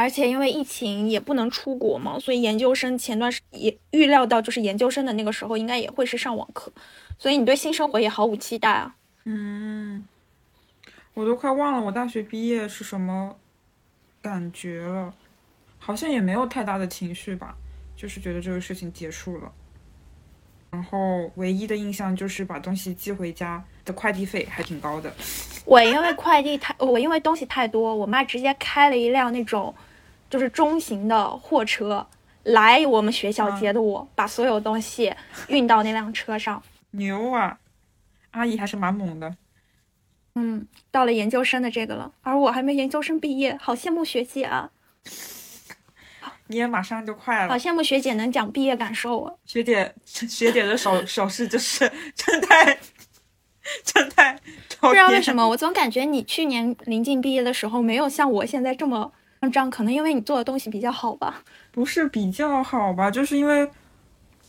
[0.00, 6.72] 而且因为疫情也不能出国嘛，所以研究生前段时也预料到，就是研究生的那个时候应该也会是上网课，
[7.18, 8.94] 所以你对新生活也毫无期待啊。
[9.24, 10.06] 嗯，
[11.14, 13.34] 我都快忘了我大学毕业是什么
[14.22, 15.12] 感觉了，
[15.80, 17.56] 好像也没有太大的情绪吧，
[17.96, 19.50] 就是觉得这个事情结束了。
[20.70, 25.12] 然后唯一的印象就是把东西寄回家的快递费还挺高的。
[25.64, 29.74] 我因为快递太，我因为东西太多，我妈直接开了一辆那种。
[30.30, 32.06] 就是中型的货车
[32.44, 35.14] 来我们学校接的我，把所有东西
[35.48, 36.62] 运到那辆车上。
[36.92, 37.58] 牛啊，
[38.30, 39.36] 阿姨还是蛮猛的。
[40.34, 44.70] 嗯，到了研究生的这个了，而我还没研究生毕业，好羡慕学姐啊！
[46.46, 49.34] 你也马上就快了，好羡慕学姐能讲毕业感受啊！
[49.44, 52.78] 学姐， 学姐的手手势就是 真太
[53.84, 54.40] 正太。
[54.80, 59.70] 不知道为什么，我总感觉你去年临近毕业的时候，没有像我现在这么慌张。
[59.70, 61.42] 可能因为你做的东西比较好吧？
[61.70, 63.10] 不是比较好吧？
[63.10, 63.68] 就是因为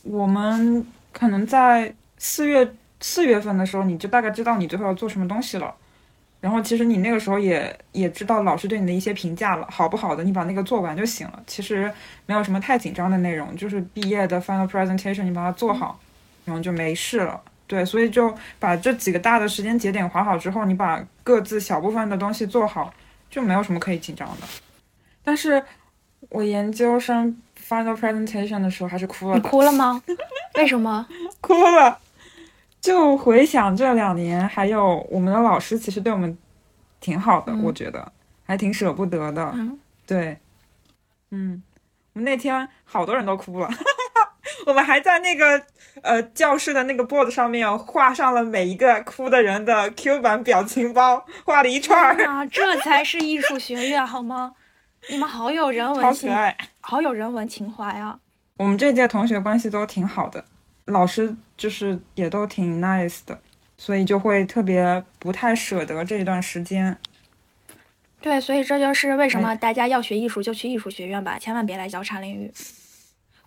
[0.02, 5.74] 我们可能在四月四月份的时候，你就大概知道你最后要做什么东西了。
[6.40, 11.42] 然后其实你那个时候也也知道老师对你的一些评价了，好不好的，你把那个做完就行了。
[11.46, 11.92] 其实
[12.24, 16.00] 没有什么太紧张的内容，就是毕业的 final presentation 你把它做好，
[16.46, 17.38] 然后就没事了。
[17.66, 22.90] 对，所以就把这几个大的时间节点划好之后，你把各自小部分的东西做好，
[23.30, 24.46] 就没有什么可以紧张的。
[25.22, 25.62] 但是
[26.28, 27.36] 我研究生
[27.68, 29.36] final presentation 的时候还是哭了。
[29.36, 30.02] 你哭了吗？
[30.56, 31.06] 为什么？
[31.40, 31.98] 哭了。
[32.80, 36.36] 就回想这两年，还有我们的老师其实对我们
[36.98, 38.10] 挺好的，我觉得
[38.46, 39.52] 还挺舍不得的。
[39.54, 40.38] 嗯，对，
[41.30, 41.62] 嗯，
[42.14, 43.68] 我们那天好多人都哭了。
[44.66, 45.62] 我们还在那个
[46.02, 52.24] 呃教室的那个 board 上面画上了每一个哭的人的 Q 版表情包，画了一串儿。
[52.26, 54.52] 啊，这才是艺术学院好吗？
[55.08, 56.30] 你们好有人文情，
[56.80, 58.18] 好有人文情怀啊！
[58.56, 60.44] 我们这届同学关系都挺好的，
[60.84, 63.40] 老师就是也都挺 nice 的，
[63.78, 66.96] 所以就会特别不太舍得这一段时间。
[68.20, 72.52] 对，所以这就是为什么大家要学艺术就去艺术学院吧，千万别来交叉领域。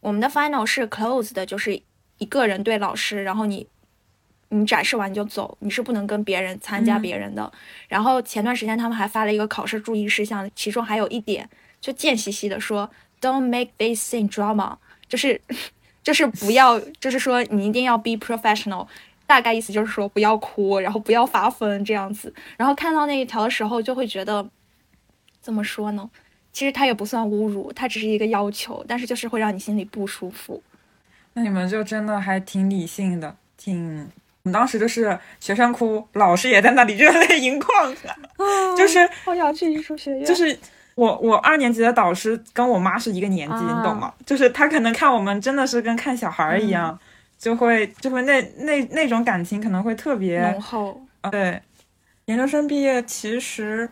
[0.02, 1.80] 我们的 final 是 closed 的，就是
[2.18, 3.68] 一个人对老师，然后你
[4.54, 7.52] 你展示完就走，你是不能跟别人参加别人的。
[7.88, 11.50] 然后前段时间他们还发了一个考试注意事项，其中还有一点
[11.82, 12.90] 就贱兮兮的说
[13.20, 14.78] ，Don't make this thing drama，
[15.10, 15.42] 就是
[16.04, 18.88] 就是不要，就是说你一定要 be professional，
[19.26, 22.34] 大概意思就是说不要哭，然后不要发疯这样子。
[22.58, 24.48] 然后看到那一条的时候，就会觉得
[25.42, 26.10] 怎么说呢？
[26.52, 30.62] 其实他也不算侮辱，他只是一个要求，但是就是会让你心里不舒服。
[31.34, 34.08] 那你们就真的还挺理性的，挺……
[34.44, 37.96] 我们当时就是学生哭，老师也在那里热泪盈眶，
[38.78, 40.26] 就是我想去艺术学院。
[40.26, 40.58] 就是
[40.96, 44.14] 我我二年级的导师跟我妈是一个年纪，你懂吗？
[44.26, 46.98] 就是他可能看我们真的是跟看小孩一样，
[47.40, 51.02] 就会就会那那那种感情可能会特别浓厚。
[51.32, 51.62] 对，
[52.26, 53.90] 研究生毕业其实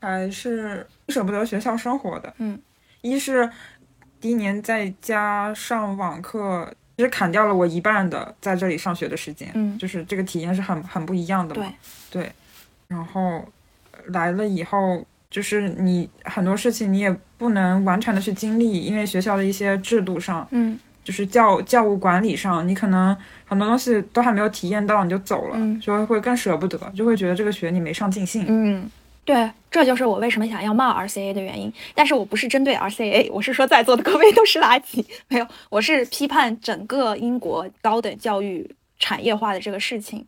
[0.00, 0.86] 还是。
[1.10, 2.58] 舍不得学校生活的，嗯，
[3.02, 3.48] 一是
[4.22, 11.66] 第一年在家上网课，其实砍掉了我一半的在这里上学的时间，嗯，就是这个体验是很很不一样的嘛，
[12.10, 12.32] 对，对，
[12.88, 13.44] 然后
[14.06, 28.90] 来了以后，就是你很多事情你也不能完全的去经历，因为学校的一些制度上，嗯，就是教教务管理上，你可能很多东西都还没有体验到你就走了，就会会更舍不得，就会觉得这个学你没上尽兴，嗯。
[29.24, 31.72] 对，这就是我为什么想要骂 RCA 的原因。
[31.94, 35.02] 但是我不是针对 RCA，我是说在座的各位都是垃圾。
[35.28, 40.26] 没有，我是批判整个英国高等教育产业化的这个事情。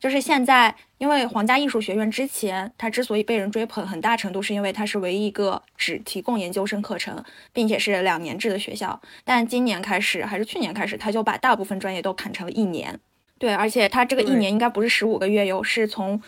[0.00, 8.98] 就是现在，因为皇家艺术学院之前它之所以被人追捧，很大程度是因为它是唯一一个只提供研究生课程，并且是两年制的学校。
[9.24, 12.98] 但今年开始还是去年开始，它就把大部分专业都砍成了一年。
[13.38, 16.22] 对，而且它这个一年应该不是十五个月哟，是从。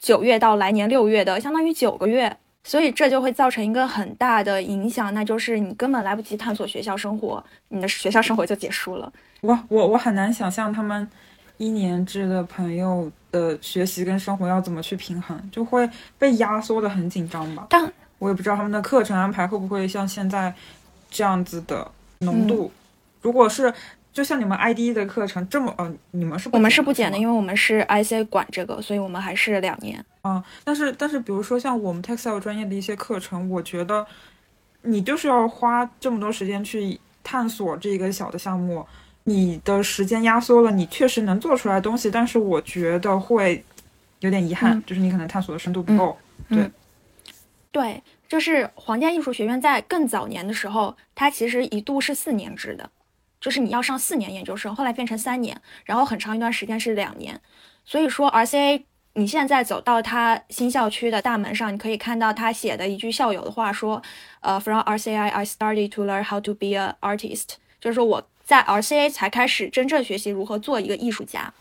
[0.00, 9.12] 九月到来年六月的，相当于九个月，所以这就会造成一个很大的影响，那就是你根本来不及探索学校生活，你的学校生活就结束了。
[9.42, 11.08] 我我我很难想象他们
[11.58, 17.66] 一年制的朋友的学习跟生活要怎么去平衡，就会被压缩的很紧张吧。
[17.70, 20.54] 但我也不知道他们的课程安排会不会像现在
[21.10, 22.72] 这样子的浓度，
[23.20, 23.72] 如果是。
[24.12, 30.04] 就像你们 ID 的课程这么，呃，你们是我们是不减的，因为我们是 IC 管这个，所以我们还是两年。
[30.24, 34.06] 嗯，但是但是，比如说像我们 Textile 专业的一些课程，我觉得
[34.82, 38.86] 你就是要花这么多时间去探索这个小的项目，
[39.24, 43.64] 你的时间压缩了，你确实能做出来东西，但是我觉得会
[44.20, 46.16] 有点遗憾，就是你可能探索的深度不够。
[46.50, 46.70] 对，
[47.70, 52.90] 对，就是皇家艺术学院在更早年的时候，它其实一度是四年制的。
[53.42, 57.40] 就是你要上四年研究生，后来变成三年，然后很长一段时间是两年。
[57.84, 64.00] 所以说，RCA 你现在走到他新校区的大门上，你可以看到他写的一句校友的话，说
[64.40, 71.52] ：“呃，From RCA I started to learn how to be a artist。”就是说我在 RCA 才开始真正学习如何做一个艺术家。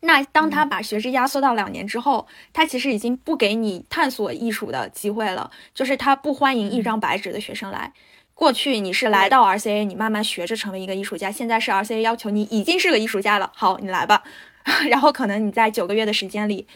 [0.00, 7.92] 那当他把学制压缩到两年之后，他其实已经不给你探索艺术的机会了，就是他不欢迎一张白纸的学生来。
[8.36, 11.32] 过去你是来到 RCA，你慢慢学着成为一个艺术家。
[11.32, 14.22] 现在是 RCA 要求你已经是个艺术家了，好，你来吧。
[14.90, 16.66] 然后可能你在九个月的时间里，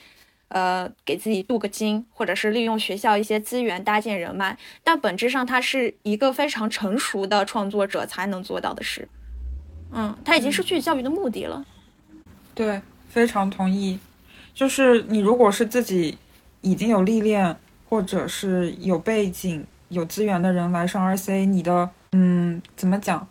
[0.48, 4.56] 呃，给自己镀个金，或者是利用学校一些资源搭建人脉。
[4.82, 9.06] 但本质上，他是一个非常成熟的创作者才能做到的事。
[9.92, 11.62] 嗯，他已经失去教育的目的了。
[12.54, 12.80] 对，
[13.10, 13.98] 非常同意。
[14.54, 16.16] 就是你如果是自己
[16.62, 17.54] 已经有历练，
[17.86, 23.24] 或者是有背景、有资源的人来上 RCA，你的嗯怎么讲？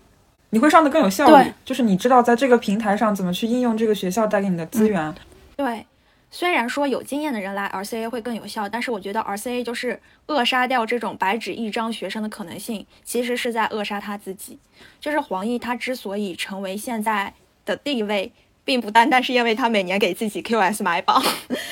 [0.52, 5.14] 你会上的更有效率，就是你知道在这个平台上怎么去应用这个学校带给你的资源。
[5.56, 5.86] 对，
[6.32, 14.58] 虽然说有经验的人来 RCA 会更有效，但是我觉得 RCA 就是扼杀掉这种白纸一张学生的可能性，其实是在扼杀他自己。
[15.00, 17.34] 就是黄奕他之所以成为现在
[17.66, 18.32] 的地位。
[18.66, 21.20] 并不单单是因为他每年给自己 QS 买榜，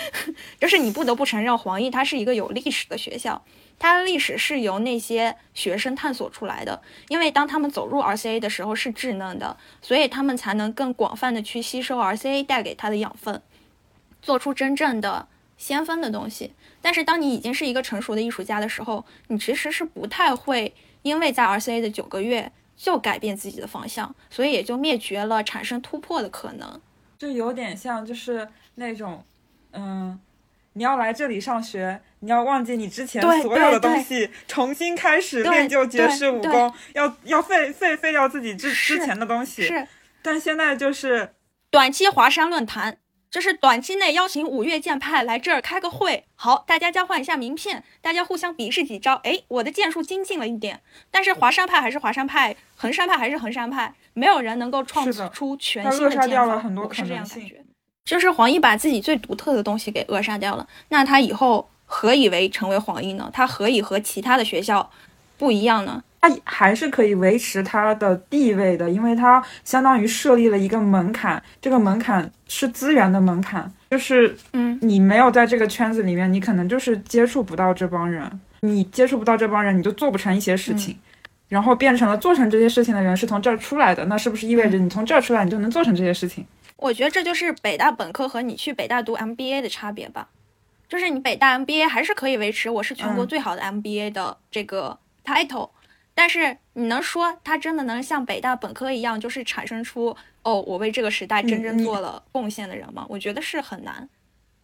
[0.59, 3.39] 就是你不得不承认，黄奕它是一个有历史的学校，
[3.79, 6.81] 它的历史是由那些学生探索出来的。
[7.09, 13.41] 因为当他们走入 RCA 的时候是稚嫩的，所以他们才能更广泛的去吸收 RCA 带给他的养分，
[14.21, 16.53] 做出真正的先锋的东西。
[16.81, 26.79] 但是当你已经是一个成熟的艺术家的时候，你其实是不太会因为在 RCA 的九个月就改变自己的方向，所以也就灭绝了产生突破的可能。
[27.17, 29.23] 就有点像，就是那种，
[29.71, 30.19] 嗯，
[30.73, 39.63] 你要来这里上学，你要忘记你之前所有的东西，重新开始练就绝世武功，要要废废废掉自己之之前的东西。
[39.63, 39.87] 是，
[40.21, 41.33] 但现在就是
[41.69, 42.97] 短期华山论坛。
[43.29, 50.79] 就是短期内邀请五岳剑派来这儿开个会，好，大家交换一下名片，大家互相比试几招，哎，我的剑术精进了一点，
[51.11, 57.61] 但是华山派还是华山派，衡山派还是衡山派，没有人能够创造出全新的剑法，我是这样感觉。
[58.05, 63.29] 就是黄奕把自己最独特的东西给扼杀掉了，那他以后何以为成为黄奕呢？
[63.33, 64.91] 他何以和其他的学校
[65.37, 66.03] 不一样呢？
[66.19, 80.97] 他还是可以维持他的地位的，因为他相当于设立了一个门槛，这个门槛是资源的门槛，就是嗯，你没有在这个圈子里面，你可能就是接触不到这帮人，你接触不到这帮人，你就做不成一些事情，
[81.47, 86.45] 然后变成了做成这些事情的人是从这儿出来的，那是不是意味着你从这儿出来，你就能做成这些事情？
[86.75, 90.27] 我觉得这就是北大本科和你去北大读 MBA 的差别吧，
[90.87, 95.69] 就是你北大 MBA 还是可以维持我是全国最好的 MBA 的这个 title。
[96.13, 103.05] 但是你能说他真的能像北大本科一样，就是产生出哦，我为这个时代真正做了贡献的人吗？
[103.07, 104.09] 我觉得是很难。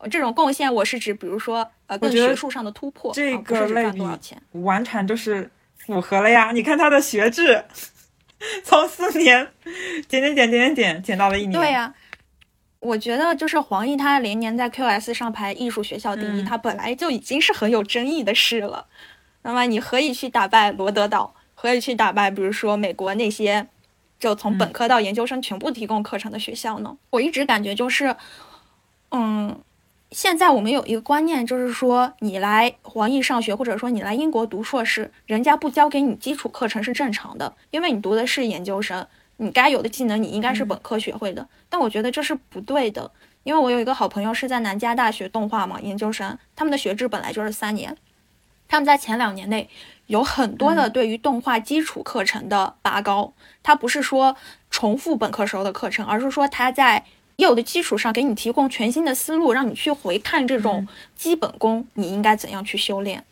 [0.10, 6.52] 这种贡献，我是指，比如说呃，更学术上的突破，这个类比钱，完全就是符合了呀。
[6.52, 7.64] 你看他的学制，
[8.66, 9.48] 从四年
[10.10, 11.54] 减减减减减减减到了一年。
[11.54, 11.94] 对呀，
[12.84, 18.86] 我觉得就是黄奕他连年在 QS 上排艺术学校第一，他本来就已经是很有争议的事了。
[19.44, 21.34] 那么你何以去打败罗德岛？
[21.56, 23.68] 何以去打败，比如说美国那些，
[24.20, 26.98] 就从本科到研究生全部提供课程的学校呢？
[27.12, 28.14] 我一直感觉就是，
[29.12, 29.58] 嗯，
[30.12, 39.08] 现在我们有一个观念，就是说你来黄奕上学，或者说你来英国读硕士，人家不教给你基础课程是正常的，因为你读的是研究生，
[39.38, 41.48] 你该有的技能你应该是本科学会的。
[41.70, 43.12] 但我觉得这是不对的，
[43.44, 47.96] 因为我有一个好朋友是在南加大学动画嘛，研究生，他们的学制本来就是三年，
[48.68, 49.70] 他们在前两年内。
[50.08, 54.36] 有很多的对于动画基础课程的拔高，它不是说
[54.70, 57.06] 重复本科时候的课程，而是说他在
[57.38, 63.24] 有的基础上给你提供全新的思路，让你去回看这种基本功，你应该怎样去修炼。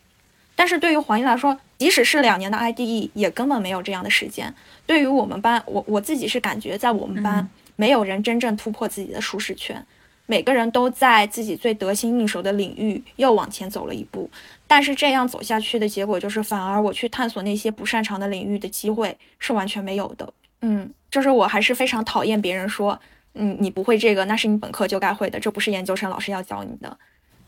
[0.56, 4.54] 但是对于黄奕来说，即使是两年的 IDE，也根本没有这样的时间。
[4.86, 9.84] 对于我们班，我我自己是感觉在我们班没有人真正突破自己的舒适圈。
[10.26, 14.30] 每个人都在自己最得心应手的领域又往前走了一步，
[14.68, 20.32] 但是这样走下去的结果就是，反而我去探索那些不擅长的领域的机会是完全没有的。
[20.60, 22.98] 嗯，就是我还是非常讨厌别人说，
[23.34, 26.96] 嗯，你不会这个，那是你本科就该会的，这不是研究生老师要教你的。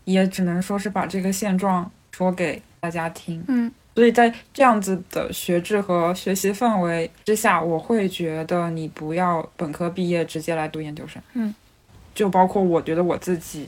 [0.03, 3.43] 也只能说是把这个现状说给大家听。
[3.47, 11.21] 嗯，所以在这样子的学制和学习氛围之下，我会觉得你不要本科毕业直接来读研究生。
[11.33, 11.55] 嗯。
[12.13, 13.67] 就包括我觉得我自己，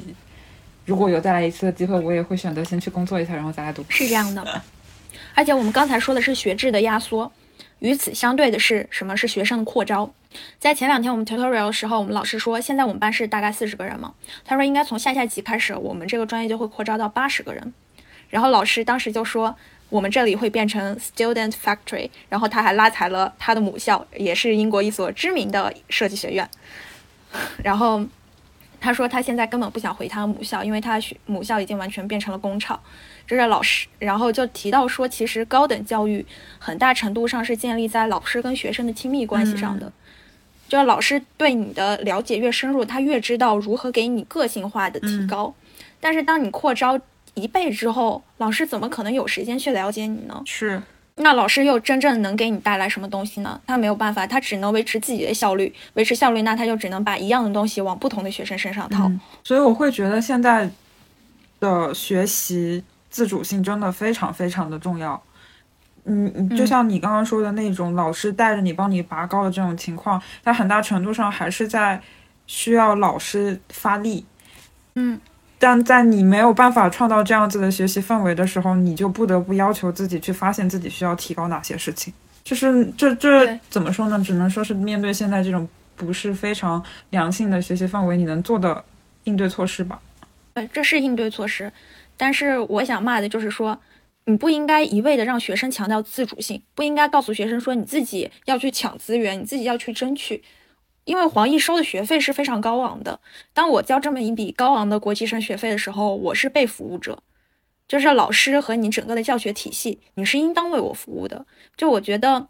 [0.86, 3.84] 如果有再来一次的机会，我也会选择先去工作一下，然后再来读。
[3.90, 4.62] 是这样的，
[5.34, 7.30] 而且我们刚才说的是学制的压缩，
[7.80, 10.10] 与此相对的是什么是学生的扩招？
[10.60, 14.14] 在前两天我们 tutorial 的时候，我们老师说，现在我们班是大概四十个人嘛，
[14.46, 17.74] 他说应该从下下级开始，我们这个专业就会扩招到八十个人。
[18.30, 19.54] 然后老师当时就说，
[19.90, 26.50] 我们这里会变成 student factory，然后他还拉踩了他的母校，也是英国一所知名的设计学院，
[27.64, 28.06] 然后。
[28.80, 32.80] 他说他现在根本不想回他的母校，因为他学母校已经完全变成了工厂。
[33.26, 36.24] 这是老师，然后就提到说，其实高等教育
[36.60, 39.92] 很大程度上是建立在老师跟学生的亲密关系上的。
[40.70, 45.56] 就是老师对你的了解越深入，他越知道如何给你个性化的提高。
[46.00, 47.00] 但是当你扩招
[47.38, 50.42] 一倍之后，老师怎么可能有时间去了解你呢？
[50.46, 50.82] 是，
[51.18, 53.62] 那老师又真正能给你带来什么东西呢？
[53.68, 59.12] 他没有办法，他只能维持自己的效率，维持效率，那他就只能把一样的东西往不同的学生身上套。
[59.44, 60.68] 所以我会觉得现在
[61.60, 65.22] 的学习自主性真的非常非常的重要。
[66.06, 72.02] 嗯嗯，就像你刚刚说的那种老师带着你帮你拔高的这种情况，在很大程度上还是在
[72.48, 74.26] 需要老师发力。
[74.96, 75.20] 嗯。
[75.60, 82.14] 但在你没有办法创造这样子的学习氛围的时候，你就不得不要求自己去发现自己需要提高哪些事情。
[82.44, 84.22] 就是这这怎么说呢？
[84.24, 88.84] 只能说是面对现在这种不是非常良性的学习氛围，你能做的
[89.24, 90.00] 应对措施吧？
[90.54, 91.72] 对，这是应对措施。
[92.16, 93.78] 但是我想骂的就是说，
[94.26, 100.42] 你不应该一味的让学生强调自主性，不应该告诉学生说你自己要去抢资源，你自己要去争取。
[101.08, 103.18] 因为黄奕收的学费是非常高昂的，
[103.54, 107.24] 当我交这么一笔高昂的国际生学费的时候，我是被服务者，
[107.88, 111.46] 就是老师和你整个的教学体系，你是应当为我服务的。
[111.78, 112.50] 就我觉得，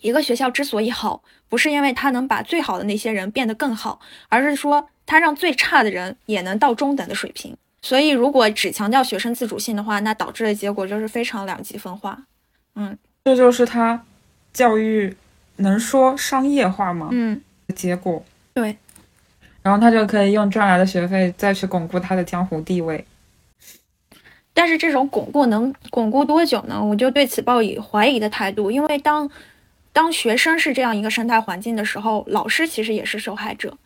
[0.00, 7.56] 一个学校之所以好，不是因为它能把最好的那些人变得更好，而是说它让最差的人也能到中等的水平。
[7.82, 12.22] 所以，如果只强调学生自主性的话，那导致的结果就是非常两极分化。
[12.76, 14.04] 嗯，这就是他
[14.52, 15.16] 教育
[15.56, 17.08] 能说商业化吗？
[17.10, 17.42] 嗯。
[17.74, 18.22] 结果
[18.54, 18.76] 对，
[19.62, 23.04] 然后他就可以用赚来的学费再去巩固他的江湖地位。
[24.52, 26.82] 但是这种巩固能巩固多久呢？
[26.82, 28.70] 我就对此抱以怀疑的态度。
[28.70, 29.30] 因为当
[29.92, 33.76] 当学生是这样一个生态环境的时候，老师其实也是受害者。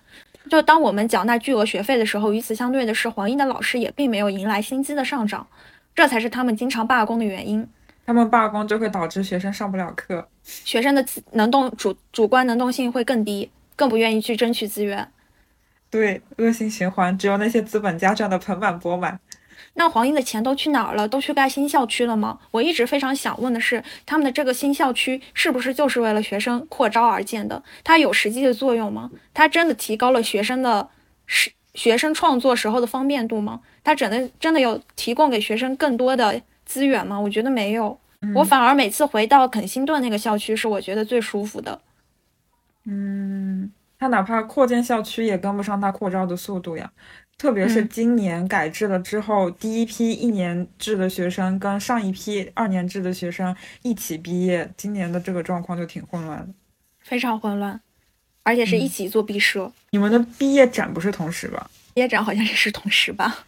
[0.49, 5.47] 就当我们缴纳巨额学费的时候，与此相对的是，黄英的老师也并没有迎来薪资的上涨，
[5.95, 7.69] 这才是他们经常罢工的原因。
[8.07, 13.51] 他们罢工就会导致学生上不了课，学生的能动主主观能动性会更低。
[13.83, 15.11] 更不愿意去争取资源，
[15.91, 19.19] 对，恶性循环，只有那些资本家赚的盆满钵满。
[19.75, 21.09] 那黄英的钱都去哪儿了？
[21.09, 22.39] 都去盖新校区了吗？
[22.53, 27.61] 我一直非常想问的是，他们的这个新校区是不是就是为了学生扩招而建的？
[27.83, 29.11] 它有实际的作用吗？
[29.35, 30.89] 它真的提高了学生的
[31.27, 33.63] 是学生创作时候的方便度吗？
[33.83, 37.19] 它真的真的有提供给学生更多的资源吗？
[37.19, 37.99] 我觉得没有。
[38.37, 41.81] 我反而每次回到肯辛顿那个校区，是我觉得最舒服的。
[42.85, 46.91] 嗯，他哪怕扩建校区也跟不上他扩招的速度呀。
[47.39, 56.55] 特别是今年改制了之后，第一批一年制的学生跟上一批二年制的学生一起毕业，今年的这个状况就挺混乱的，
[57.01, 57.81] 非常混乱，
[58.45, 59.73] 而且是一起做毕设。
[59.91, 61.69] 你们的毕业展不是同时吧？
[61.95, 63.45] 毕业展好像也是同时吧？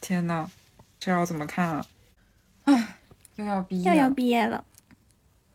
[0.00, 0.48] 天呐，
[0.98, 1.84] 这要怎么看啊？
[2.64, 2.96] 唉，
[3.36, 4.64] 又要毕业，又要毕业了。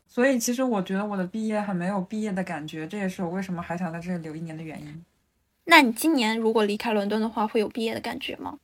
[0.10, 5.06] 所以其实我觉得我的毕业很没有毕业的感觉，这也是我为什么还想在这里留一年的原因。
[5.66, 8.58] 那你今年如果离开伦敦的话，会有毕业的感觉吗？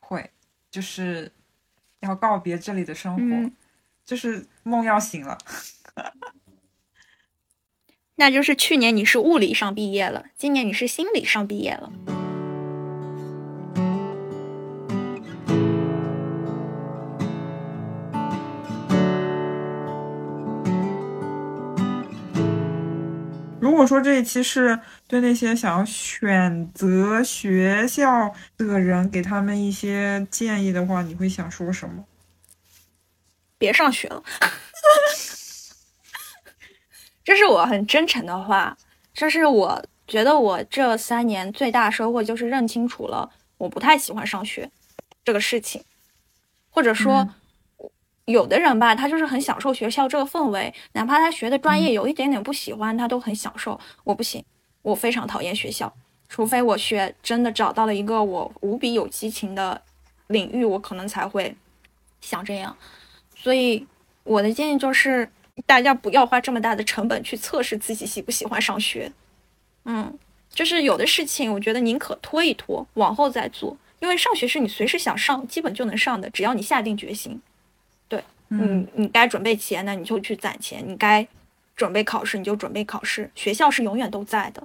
[0.00, 0.30] 会，
[0.70, 1.32] 就是
[2.00, 3.50] 要告别这里的生活，
[4.04, 5.38] 就是梦要醒了。
[8.16, 11.90] 那就是去年你是物理上毕业了，今年你是心理上毕业了。
[23.82, 24.78] 果说这一期是
[25.08, 32.04] 对那些想要选择学校的人给他们一些建议的话，你会想说什么？
[33.58, 34.22] 别上学了，
[37.24, 38.76] 这是我很真诚的话。
[39.12, 44.70] 这是我觉得我这三年最大收获，就是认清楚了我不太喜欢上学
[45.24, 45.82] 这个事情，
[46.70, 47.34] 或者说。
[48.26, 53.78] 有的人吧，他就是很享受学校这个氛围，哪怕他学的专业有一点点不喜欢，他都很享受。
[54.04, 54.44] 我不行，
[54.82, 55.92] 我非常讨厌学校，
[56.28, 59.82] 除非我学真的找到了一个我无比有激情的
[60.28, 61.56] 领域，我可能才会
[62.20, 62.76] 想这样。
[63.34, 63.84] 所以
[64.22, 65.28] 我的建议就是，
[65.66, 69.10] 大家不要花这么大的成本去测试自己喜不喜欢上学。
[69.84, 70.16] 嗯，
[70.48, 77.42] 就是有的事情，我觉得宁可拖一拖，往后再做，因为上学是你随时想上，基本就能上的，只要你下定决心。
[78.60, 81.26] 嗯，你该准备钱，那你就去攒钱；你该
[81.74, 83.30] 准备考试，你就准备考试。
[83.34, 84.62] 学校是永远都在的。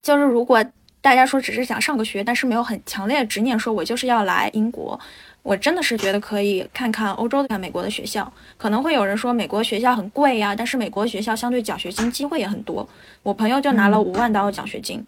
[0.00, 0.64] 就是如果
[1.00, 4.98] 大家说只是想上个学，但是没有很强烈的执念，说我就是要来英国，
[5.42, 8.32] 我真的是觉得可以看看欧洲的、看美国的学校。
[8.56, 12.88] 可能会有人说美国学校很贵呀，但是美国学校相对奖学金机会也很多。
[13.24, 15.04] 我朋友就拿了五万刀的奖学金，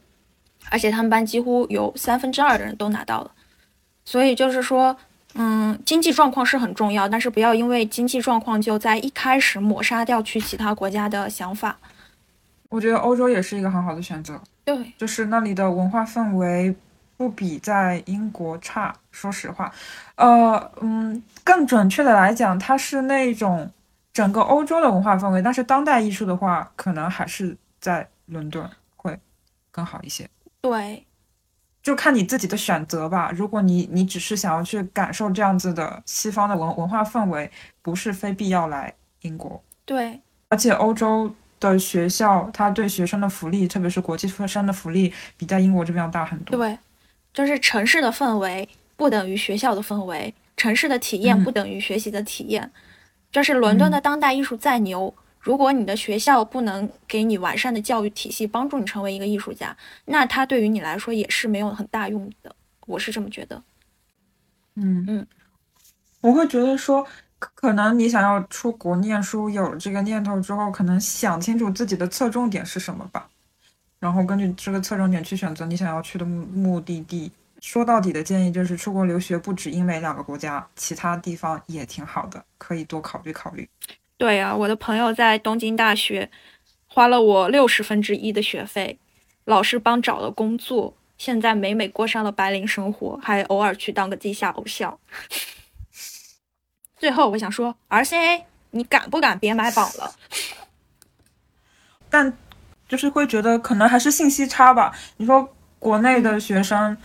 [0.71, 3.31] 而且他们班几乎有三分之二的人都拿到了。
[4.05, 4.97] 所以就是说。
[5.41, 11.79] 嗯，经济状况是很重要，但是不要因为经济状况就在一开始抹杀掉去其他国家的想法。
[12.69, 16.75] 我觉得欧洲也是一个很好的选择，对，就是那里的文化氛围
[17.17, 18.95] 不比在英国差。
[19.11, 19.73] 说实话，
[20.17, 23.71] 呃，嗯，更准确的来讲，它是那种
[24.13, 29.19] 整个欧洲的文化氛围，但是当代艺术的话，可能还是在伦敦会
[29.71, 30.29] 更好一些。
[30.61, 31.07] 对，
[31.83, 33.31] 就看你自己的选择吧。
[33.35, 37.51] 如果你你只是想要去感受这样子的西方的文文化氛围，
[37.83, 39.63] 不是非必要来英国。
[39.85, 46.59] 对，而且欧洲的学校，它对学生的福利，特别是国际学生的福利，比在英国这边要大很多。
[46.59, 46.79] 对，
[47.33, 52.71] 就是城市的氛围不等于学校的氛围，城市的体验不等于学习的体验。
[53.31, 62.55] 就是伦敦的当代艺术再牛，如果你的学校不能给你完善的教育体系，帮助你成为一个艺术家，那它对于你来说也是没有很大用的。
[62.87, 63.63] 我是这么觉得。
[64.75, 65.27] 嗯嗯，
[66.21, 67.07] 我会觉得说，
[67.39, 73.29] 可能你想要出国念书，有了这个念头之后，可能想清楚自己的侧重点是什么吧，
[73.99, 77.31] 然后根据这个侧重点去选择你想要去的目目的地。
[77.61, 83.69] 说到底的建议就是，出国留学不止英美两个国家，其他地方也挺好的，可以多考虑考虑。
[84.19, 86.29] 对呀，我的朋友在东京大学
[86.87, 88.99] 花了我六十分之一的学费，
[89.45, 94.99] 老师帮找了工作，现在美美过上了白领生活，还偶尔去当个地下偶像。
[96.97, 98.43] 最后我想说，RCA，
[98.73, 100.13] 你敢不敢别买榜了？
[102.11, 102.37] 但
[102.89, 104.93] 就是会觉得可能还是信息差吧。
[105.19, 106.97] 你说国内的学生。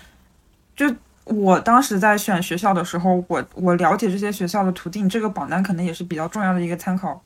[0.76, 0.92] 就
[1.26, 7.22] 我当时在选学校的时候，我我了解这些学校的途径，这个榜单可能也是比较重要的一个参考。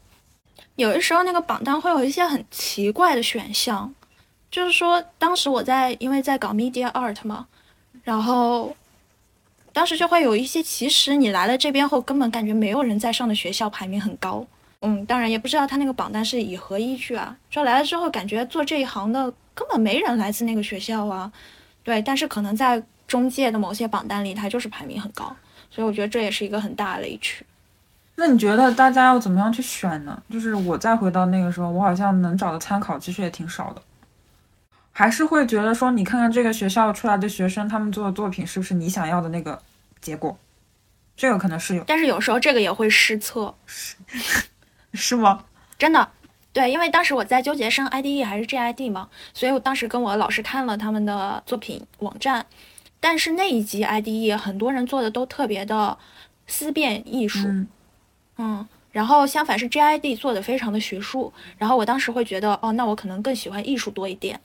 [0.75, 3.91] 有的时候那个榜单会有一些很奇怪的选项，
[4.51, 7.47] 就是说当时我在因为在搞 media art 嘛，
[8.03, 8.75] 然后
[9.73, 14.45] 当时就会有一些其实你来了这边后根本感觉没有人在上的学校排名很高。
[14.81, 17.35] 嗯，当然也不知道他那个榜单是以何依据啊？
[17.49, 21.31] 说来了之后感觉做这一行的根本没人来自那个学校啊。
[21.83, 22.83] 对，但是可能在。
[23.07, 25.35] 中介的某些榜单里，它就是排名很高，
[25.71, 27.45] 所以我觉得这也是一个很大的雷区。
[28.15, 30.21] 那你觉得大家要怎么样去选呢？
[30.29, 33.81] 就是我再回到那个时候，我好像能找的参考其实也挺少的，
[34.91, 39.61] 还是会觉得说，你看看这个学校出来的学生，他们做的作品是不是你想要的那个
[40.01, 40.37] 结果？
[41.15, 43.95] 这个可能是有，但是有时候这个也会失策，是
[44.93, 45.45] 是吗？
[45.77, 46.09] 真的。
[46.53, 52.43] 对，因为当时我在纠结上 IDE 还是 GID 嘛，所以我当时跟我老师看了他们的作品网站。
[52.99, 55.97] 但是那一集 IDE 很多人做的都特别的
[56.47, 57.47] 思辨艺术，
[58.37, 64.39] 嗯，然后相反是 GID 做的非常的学术，然后我当时会觉得，哦，那我可能更喜欢艺术多一点，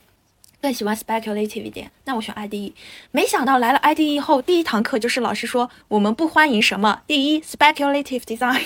[0.61, 2.73] 更喜欢 speculative 一点，那我选 IDE。
[3.11, 8.63] 没想到来了 IDE 后，第一堂课就是老师说我们不欢迎什么，第一 speculative design。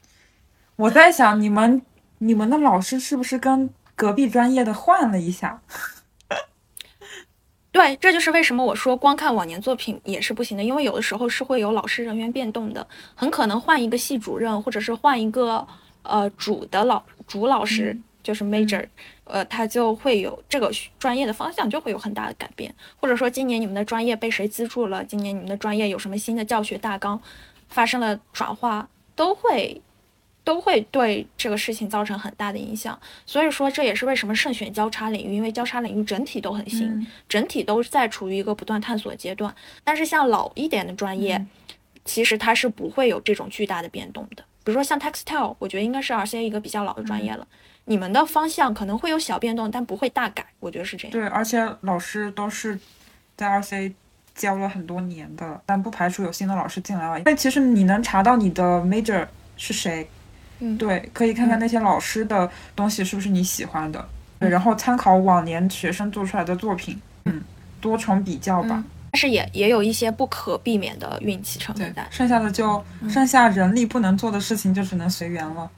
[0.76, 1.82] 我在想你们
[2.18, 5.60] 你们的老师是不是跟隔壁专业的换了一下？
[7.72, 15.64] 对，这就是为什么我说光看往年作品也是不行的，因为有的时候是会有老师人员变动的，很可能换一个系主任，或者是换一个
[16.02, 18.84] 呃主的老主老师，就是 major，
[19.22, 20.68] 呃，他就会有这个
[20.98, 27.20] 专业的方向就会有很大的改变，或者说今年你们的专业被谁资助了，今年你们的专业有什么新的教学大纲
[27.68, 29.80] 发生了转化，都会。
[30.42, 39.54] 都会对这个事情造成很大的影响，所以说这也是为什么慎选交叉领域，因为交叉领域整体都很新，整体都在处于一个不断探索阶段。
[39.84, 41.44] 但是像老一点的专业，
[42.04, 44.42] 其实它是不会有这种巨大的变动的。
[44.64, 47.46] 比如说像 textile，我觉得应该是 RCA 一个比较老的专业了，
[47.84, 51.12] 你们的方向可能会有小变动，但不会大改，我觉得是这样。
[51.12, 52.78] 对，而且老师都是
[53.36, 53.92] 在 RCA
[54.34, 57.22] 教了很多年的，但不排除有新的老师进来了。
[57.24, 59.26] 但其实你能查到你的 major
[59.56, 60.08] 是谁？
[60.60, 64.08] 嗯，对，可以看看那些老师的东西是不是你喜欢的，
[64.38, 67.42] 对，然后参考往年学生做出来的作品，嗯，
[67.80, 68.84] 多重比较吧。
[69.12, 75.68] 但是也也有一些不可避免的运气成分在，剩下的就剩下人力不能做的事情就只能随缘了。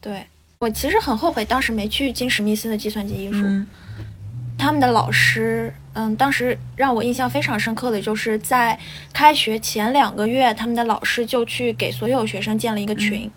[0.00, 0.26] 对
[0.58, 3.42] 我其实很后悔当时没去金史密斯的计算机艺术，
[4.58, 8.78] 他们的老师，嗯，当时让我印象非常深刻的就是在
[9.12, 13.30] 开学前两个月，他们的老师就去给所有学生建了一个群。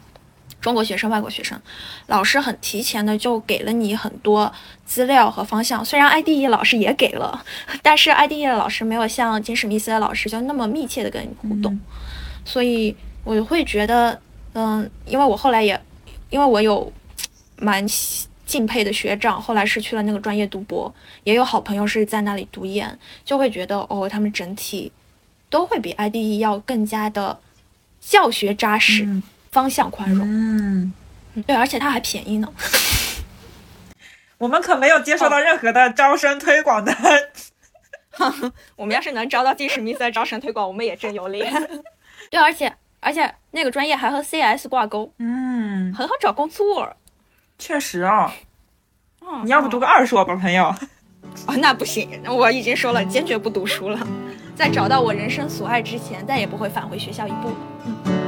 [0.61, 1.59] 中国学生、外国学生，
[2.07, 4.51] 老师很提前的就给了你很多
[4.85, 5.83] 资料和方向。
[5.83, 7.43] 虽然 IDE 老师也给了，
[7.81, 11.77] 但是 IDE 的老师没有像金史密斯的老师就那么密切的跟你互动。
[12.45, 14.21] 所以我会觉得，
[14.53, 15.79] 嗯，因为我后来也，
[16.29, 16.91] 因为我有
[17.57, 17.85] 蛮
[18.45, 20.93] 敬佩的学长，后来是去了那个专业读博，
[21.23, 24.91] 也有好朋友是在那里读研，就会觉得哦，他们整体
[25.49, 27.39] 都会比 IDE 要更加的
[27.99, 29.07] 教学扎实。
[29.51, 30.93] 方向宽容，嗯，
[31.45, 32.47] 对，而且它还便宜呢。
[34.37, 36.95] 我们可没有接受到任何的招生推广的。
[38.75, 41.51] 我们要是能招到金史密斯的招生推广，我们也真有脸。
[42.31, 46.95] 对，而且而且那个专业还和 CS 挂钩，嗯，很好找工作。
[47.59, 48.33] 确实啊，
[49.19, 50.73] 哦你要不读个二硕吧，朋友？
[51.45, 54.07] 哦，那不行，我已经说了，坚决不读书了。
[54.55, 58.20] 在找到我人生所爱之前，再也不会返回学校一步。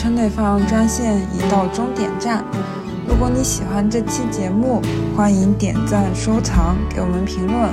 [0.00, 2.42] 城内放羊专线已到终点站。
[3.06, 4.80] 如果你喜欢这期节目，
[5.14, 7.68] 欢迎点赞、收藏，给我们评论。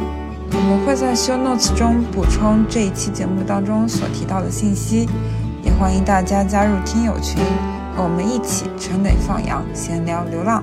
[0.51, 5.07] 我们会在 show notes 中补充这一期节目当中所提到的信息，
[5.63, 7.41] 也欢迎大家加入听友群，
[7.95, 10.61] 和我们一起城内放羊，闲聊流浪。